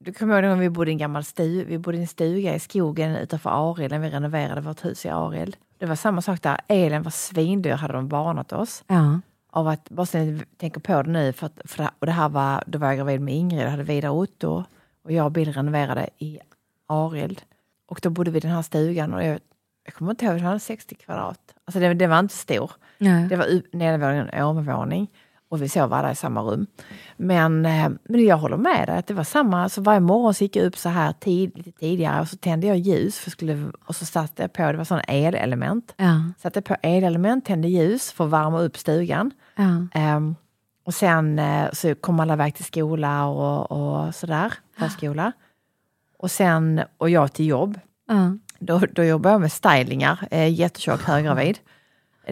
[0.04, 2.54] Du kommer ihåg när vi bodde i en gammal stu, vi bodde i en stuga
[2.54, 5.56] i skogen utanför Arild när vi renoverade vårt hus i Arild.
[5.78, 8.84] Det var samma sak där, elen var svindyr hade de varnat oss.
[8.86, 9.20] ja.
[9.52, 12.12] Av att, bara så ni tänker på det nu, för att, för det, och det
[12.12, 14.64] här var, då var jag gravid med Ingrid, jag hade Vidar Otto
[15.04, 16.38] och jag och Bill renoverade i
[16.86, 17.42] Arild.
[17.86, 19.38] Och då bodde vi i den här stugan och jag,
[19.84, 21.54] jag kommer inte ihåg, det var 60 kvadrat.
[21.64, 22.70] Alltså det, det var inte stor.
[22.98, 23.28] Nej.
[23.28, 25.10] Det var nedervåning och övervåning.
[25.50, 26.66] Och vi sov alla i samma rum.
[27.16, 29.68] Men, eh, men jag håller med dig, att det var samma.
[29.68, 32.66] Så varje morgon så gick jag upp så här tid, lite tidigare och så tände
[32.66, 33.18] jag ljus.
[33.18, 35.94] För skulle, och så satte jag på, det var sådana elelement.
[35.96, 36.22] Ja.
[36.38, 39.30] Satte på elelement, tände ljus för att värma upp stugan.
[39.56, 39.86] Ja.
[39.94, 40.34] Ehm,
[40.84, 45.32] och sen eh, så kom alla iväg till skola och, och sådär, förskola.
[46.18, 47.78] Och sen, och jag till jobb.
[48.08, 48.36] Ja.
[48.58, 51.58] Då, då jobbade jag med stylingar, eh, jättetjock, höggravid.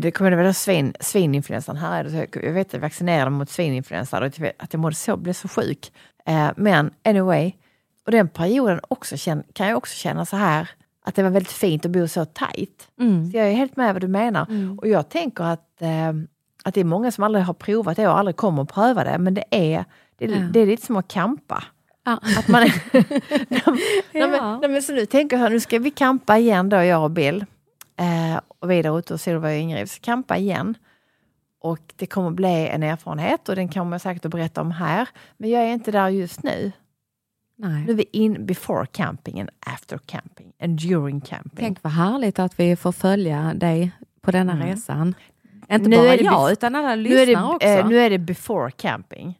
[0.00, 2.04] Det kommer väl svin, svininfluensan här.
[2.04, 4.24] är Jag vet att jag vaccinerade mot svininfluensa och
[4.58, 5.92] att jag mådde så, blev så sjuk.
[6.26, 7.52] Eh, men anyway,
[8.06, 9.16] och den perioden också
[9.52, 10.70] kan jag också känna så här
[11.04, 12.88] att det var väldigt fint att bo så tajt.
[13.00, 13.30] Mm.
[13.30, 14.46] Så jag är helt med vad du menar.
[14.78, 16.08] Och jag tänker att, eh,
[16.64, 19.18] att det är många som aldrig har provat det och aldrig kommer att pröva det.
[19.18, 19.84] Men det är,
[20.18, 20.38] det, är- Ja.
[20.52, 21.64] det är lite som att campa.
[22.04, 22.18] Ja.
[22.38, 23.04] Att man, nej,
[24.12, 24.26] Ja.
[24.26, 27.10] men, nej, men så nu tänker jag nu ska vi campa igen då, jag och
[27.10, 27.44] Bill.
[27.98, 29.80] Eh, och vidare Otto och Silva och Ingrid.
[29.80, 30.74] Vi ska campa igen.
[31.60, 35.08] Och det kommer bli en erfarenhet och den kommer jag säkert att berätta om här.
[35.36, 36.72] Men jag är inte där just nu.
[37.56, 37.84] Nej.
[37.86, 41.56] Nu är vi in before camping and after camping and during camping.
[41.56, 44.66] Tänk vad härligt att vi får följa dig på denna Mm.
[44.68, 45.14] resan.
[45.70, 47.68] Inte Nu bara är det jag, utan alla nu, är lyssnare det, också.
[47.68, 49.38] eh, nu är det before camping.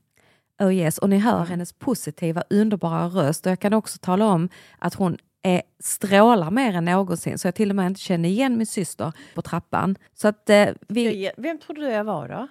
[0.61, 3.47] Oh yes, och ni hör hennes positiva, underbara röst.
[3.47, 4.49] Och jag kan också tala om
[4.79, 8.59] att hon är, strålar mer än någonsin, så jag till och med inte känner igen
[8.59, 9.97] min syster på trappan.
[10.15, 12.49] Så att eh, vi, Vem trodde du jag var då?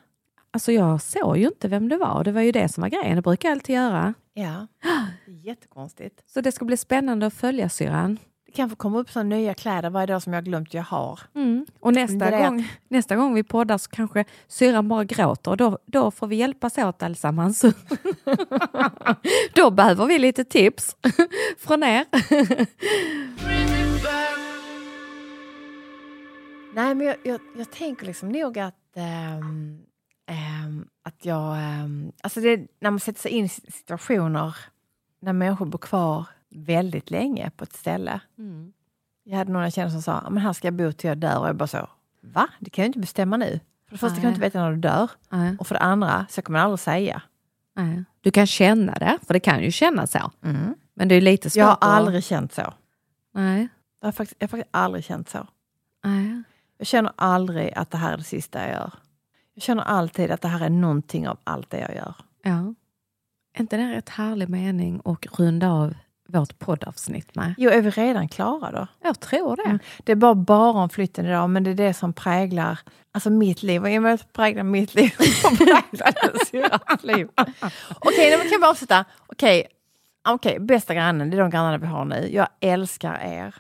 [0.52, 2.24] alltså jag såg ju inte vem det var.
[2.24, 4.14] Det var ju det som var grejen, det brukar jag alltid göra.
[4.34, 4.68] Ja,
[5.44, 6.24] jättekonstigt.
[6.26, 8.20] Så det ska bli spännande att följa syrran.
[8.58, 11.20] Det kan få komma upp såna nya kläder varje dag som jag glömt jag har.
[11.36, 11.66] Mm.
[11.80, 16.12] Och nästa gång, nästa gång vi poddar så kanske syrran bara gråter och då, då
[16.12, 17.62] får vi hjälpas åt allesammans.
[19.54, 20.96] då behöver vi lite tips
[21.58, 22.06] från er.
[26.74, 29.86] Nej, men jag, jag, jag tänker liksom nog att, ehm,
[31.04, 31.58] att jag...
[31.58, 34.56] ehm, alltså det, när man sätter sig in i situationer
[35.20, 38.20] när människor bor kvar väldigt länge på ett ställe.
[39.24, 41.40] Jag hade jag kände som sa, "Ja, men här ska jag bo till jag dör.
[41.40, 41.90] Och jag bara så,
[42.22, 42.48] va?
[42.60, 43.60] Det kan jag inte bestämma nu.
[43.86, 45.10] För det första kan jag inte veta när du dör.
[45.30, 47.22] Nej, Och för det andra, så kommer jag aldrig säga.
[47.76, 48.04] nej.
[48.22, 50.32] Du kan känna det, för det kan ju kännas så.
[50.94, 52.74] Men det är lite svårt Jag har att- aldrig känt så.
[53.34, 53.68] Nej,
[54.00, 55.48] Jag har faktiskt, jag har faktiskt aldrig känt så.
[56.04, 56.44] nej.
[56.78, 58.94] Jag känner aldrig att det här är det sista jag gör.
[59.54, 62.16] Jag känner alltid att det här är någonting av allt det jag gör.
[62.44, 62.74] Ja.
[63.54, 65.94] Är inte det en rätt härlig mening och runda av
[66.28, 67.54] vårt poddavsnitt med?
[67.58, 68.88] Jo, är vi redan klara då?
[69.02, 69.64] Jag tror det.
[69.64, 69.80] Mm.
[70.04, 72.80] Det är bara, bara om flytten idag, men det är det som präglar
[73.12, 73.82] alltså mitt liv.
[73.82, 75.10] Och i och med att det präglar mitt liv
[75.42, 77.28] så präglar syrrans liv.
[77.36, 79.06] Okej, okay, kan vi avsluta?
[79.28, 79.68] Okej,
[80.30, 82.30] okej, bästa grannen, det är de grannarna vi har nu.
[82.34, 83.56] Jag älskar er.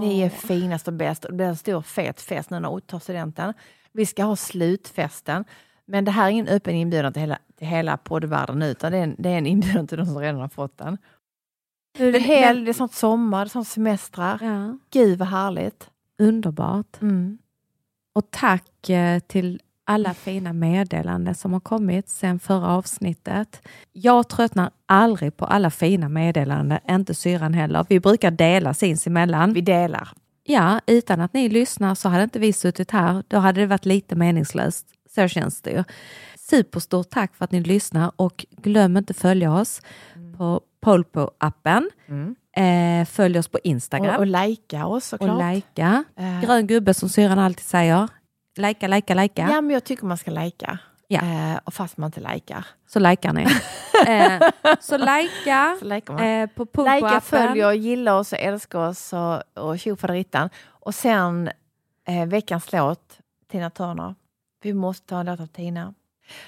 [0.00, 1.22] Ni är finast och bäst.
[1.22, 3.54] Det blir en stor fet fest nu när Otto tar studenten.
[3.92, 5.44] Vi ska ha slutfesten.
[5.86, 8.98] Men det här är ingen öppen inbjudan till hela, till hela poddvärlden nu, utan det
[8.98, 10.98] är, en, det är en inbjudan till de som redan har fått den.
[11.98, 14.38] Nu är det Men- det är snart sommar, snart semestrar.
[14.42, 14.78] Ja.
[14.90, 15.90] Gud vad härligt.
[16.18, 17.02] Underbart.
[17.02, 17.38] Mm.
[18.12, 23.68] Och tack eh, till alla fina meddelanden som har kommit sedan förra avsnittet.
[23.92, 27.86] Jag tröttnar aldrig på alla fina meddelanden, inte syran heller.
[27.88, 29.52] Vi brukar dela sinsemellan.
[29.52, 30.08] Vi delar.
[30.44, 33.22] Ja, utan att ni lyssnar så hade inte vi suttit här.
[33.28, 34.86] Då hade det varit lite meningslöst.
[35.14, 35.84] Så känns det ju.
[36.38, 39.82] Superstort tack för att ni lyssnar och glöm inte följa oss
[40.36, 41.90] på Polpo-appen.
[42.56, 44.14] Eh, följ oss på Instagram.
[44.14, 45.30] Och, och lajka oss såklart.
[45.30, 46.04] Och lajka.
[46.16, 46.40] Eh.
[46.40, 48.08] Grön gubbe som syrran alltid säger.
[48.56, 49.48] Lajka, lajka, lajka.
[49.52, 50.78] Ja, men jag tycker man ska lajka.
[51.08, 51.20] Ja.
[51.20, 52.66] Eh, och fast man inte lajkar.
[52.86, 53.42] Så lajkar ni.
[54.06, 54.40] eh,
[54.80, 57.20] så lajka eh, på Lajka, Polpo-appen.
[57.20, 60.50] följ och gilla oss och älska oss och, och tjofaderittan.
[60.66, 61.50] Och sen
[62.08, 63.18] eh, veckans låt,
[63.50, 64.14] Tina Turner.
[64.62, 65.94] Vi måste ta en låt av Tina.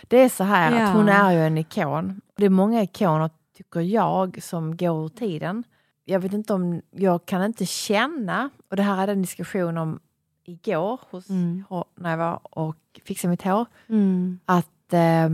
[0.03, 0.87] Det är så här Ja.
[0.87, 2.21] att hon är ju en ikon.
[2.37, 5.65] Det är många ikoner, tycker jag, som går ur tiden.
[6.05, 10.01] Jag vet inte om, jag kan inte känna, och det här hade en diskussion om
[10.45, 11.65] igår hos, Mm.
[11.95, 14.39] när jag var och fixade mitt hår, Mm.
[14.47, 15.29] att eh,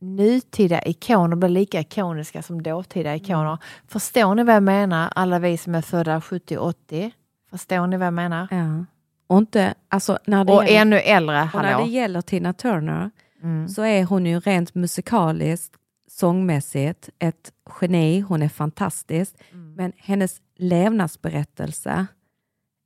[0.00, 3.58] nutida ikoner blir lika ikoniska som dåtida ikoner.
[3.88, 7.10] Förstår ni vad jag menar, alla vi som är födda 70-80?
[7.50, 8.48] Förstår ni vad jag menar?
[8.50, 8.84] Ja.
[9.26, 11.86] Och, inte, alltså, när det Och gäller, ännu äldre, och när det hallå.
[11.86, 13.10] gäller Tina Turner
[13.42, 13.68] Mm.
[13.68, 15.74] så är hon ju rent musikaliskt,
[16.20, 18.20] sångmässigt, ett geni.
[18.20, 19.34] Hon är fantastisk.
[19.52, 19.74] Mm.
[19.74, 22.06] Men hennes levnadsberättelse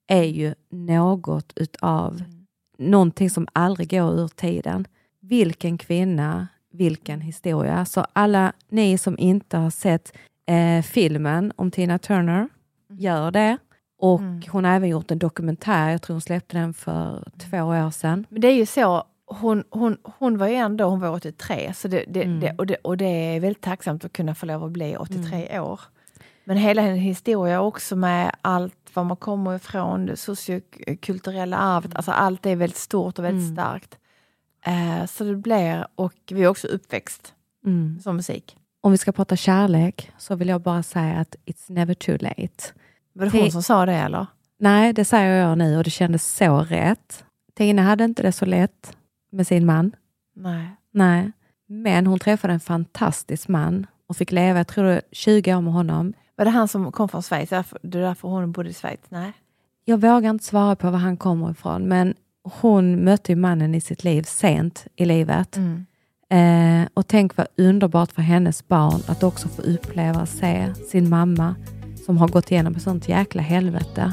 [0.09, 2.47] är ju något utav Mm.
[2.79, 4.87] någonting som aldrig går ur tiden.
[5.21, 7.85] Vilken kvinna, vilken historia.
[7.85, 10.13] Så alla ni som inte har sett
[10.47, 12.49] eh, filmen om Tina Turner,
[12.89, 13.59] gör det.
[13.99, 14.43] Och Mm.
[14.51, 18.27] hon har även gjort en dokumentär, jag tror hon släppte den för två år sedan.
[18.29, 21.89] Men det är ju så, hon, hon, hon var ju ändå, hon var 83, så
[21.89, 22.41] det, det, Mm.
[22.41, 25.61] det, och, det, och det är väldigt tacksamt att kunna få lov att bli 83
[25.61, 25.81] år.
[26.45, 32.11] Men hela hennes historia också med allt var man kommer ifrån, det sociokulturella arvet, alltså
[32.11, 33.57] allt är väldigt stort och väldigt Mm.
[33.57, 33.99] starkt.
[34.67, 37.35] Eh, så det blir, och vi är också uppväxt
[37.67, 38.01] Mm.
[38.03, 38.57] som musik.
[38.81, 42.65] Om vi ska prata kärlek så vill jag bara säga att it's never too late.
[43.13, 44.27] Var det hon Ti- som sa det eller?
[44.59, 47.25] Nej, det säger jag nu och det kändes så rätt.
[47.57, 48.97] Tina hade inte det så lätt
[49.31, 49.93] med sin man.
[50.35, 50.77] Nej.
[50.91, 51.33] Nej,
[51.67, 55.61] men hon träffade en fantastisk man och fick leva, jag tror det är 20 år
[55.61, 56.13] med honom.
[56.37, 57.51] Var det han som kom från Schweiz?
[57.51, 59.01] Det är därför hon bodde i Schweiz?
[59.09, 59.33] Nej.
[59.85, 64.05] Jag vågar inte svara på var han kommer ifrån, men hon mötte mannen i sitt
[64.05, 65.57] liv sent i livet.
[65.57, 65.87] Mm.
[66.31, 71.09] Eh, och tänk vad underbart för hennes barn att också få uppleva och se sin
[71.09, 71.55] mamma
[72.07, 74.13] som har gått igenom ett sånt jäkla helvete.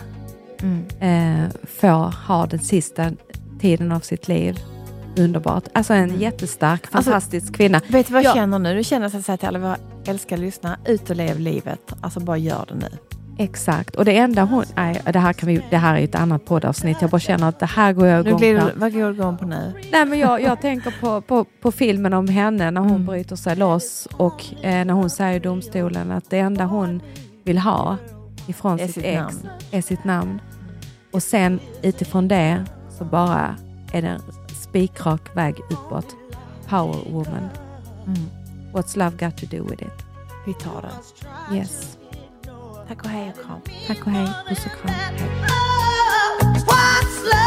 [0.62, 0.86] Mm.
[1.00, 3.12] Eh, får ha den sista
[3.60, 4.60] tiden av sitt liv.
[5.18, 5.64] Underbart.
[5.74, 7.82] Alltså en jättestark, Alltså, fantastisk kvinna.
[7.88, 8.34] Vet du vad jag Ja.
[8.34, 8.74] känner nu?
[8.74, 11.94] Nu känner jag så att säga till alla våra älskade lyssnare, ut och lev livet.
[12.02, 12.88] Alltså bara gör det nu.
[13.40, 13.96] Exakt.
[13.96, 14.64] Och det enda hon...
[14.76, 16.98] Nej, det här, kan vi, det här är ju ett annat poddavsnitt.
[17.02, 18.46] Jag bara känner att det här går jag igång på.
[18.46, 19.74] du, vad går du igång på nu?
[19.92, 23.06] Nej, men jag, jag tänker på, på, på filmen om henne när hon Mm.
[23.06, 27.02] bryter sig loss och eh, när hon säger i domstolen att det enda hon
[27.44, 27.98] vill ha
[28.48, 29.50] ifrån sitt, sitt ex namn.
[29.72, 30.42] är sitt namn.
[31.14, 32.64] Och sen utifrån det
[32.98, 33.56] så bara
[33.94, 34.22] är det en
[34.78, 36.16] spikrak väg uppåt.
[36.70, 37.50] Power woman.
[38.06, 38.30] Mm.
[38.74, 40.06] What's love got to do with it?
[40.46, 41.58] Vi tar den.
[41.58, 41.98] Yes.
[42.88, 43.62] Tack och hej och kram.
[43.88, 44.28] Tack och hej.
[44.50, 44.94] Puss och kram.
[44.94, 47.47] Hej.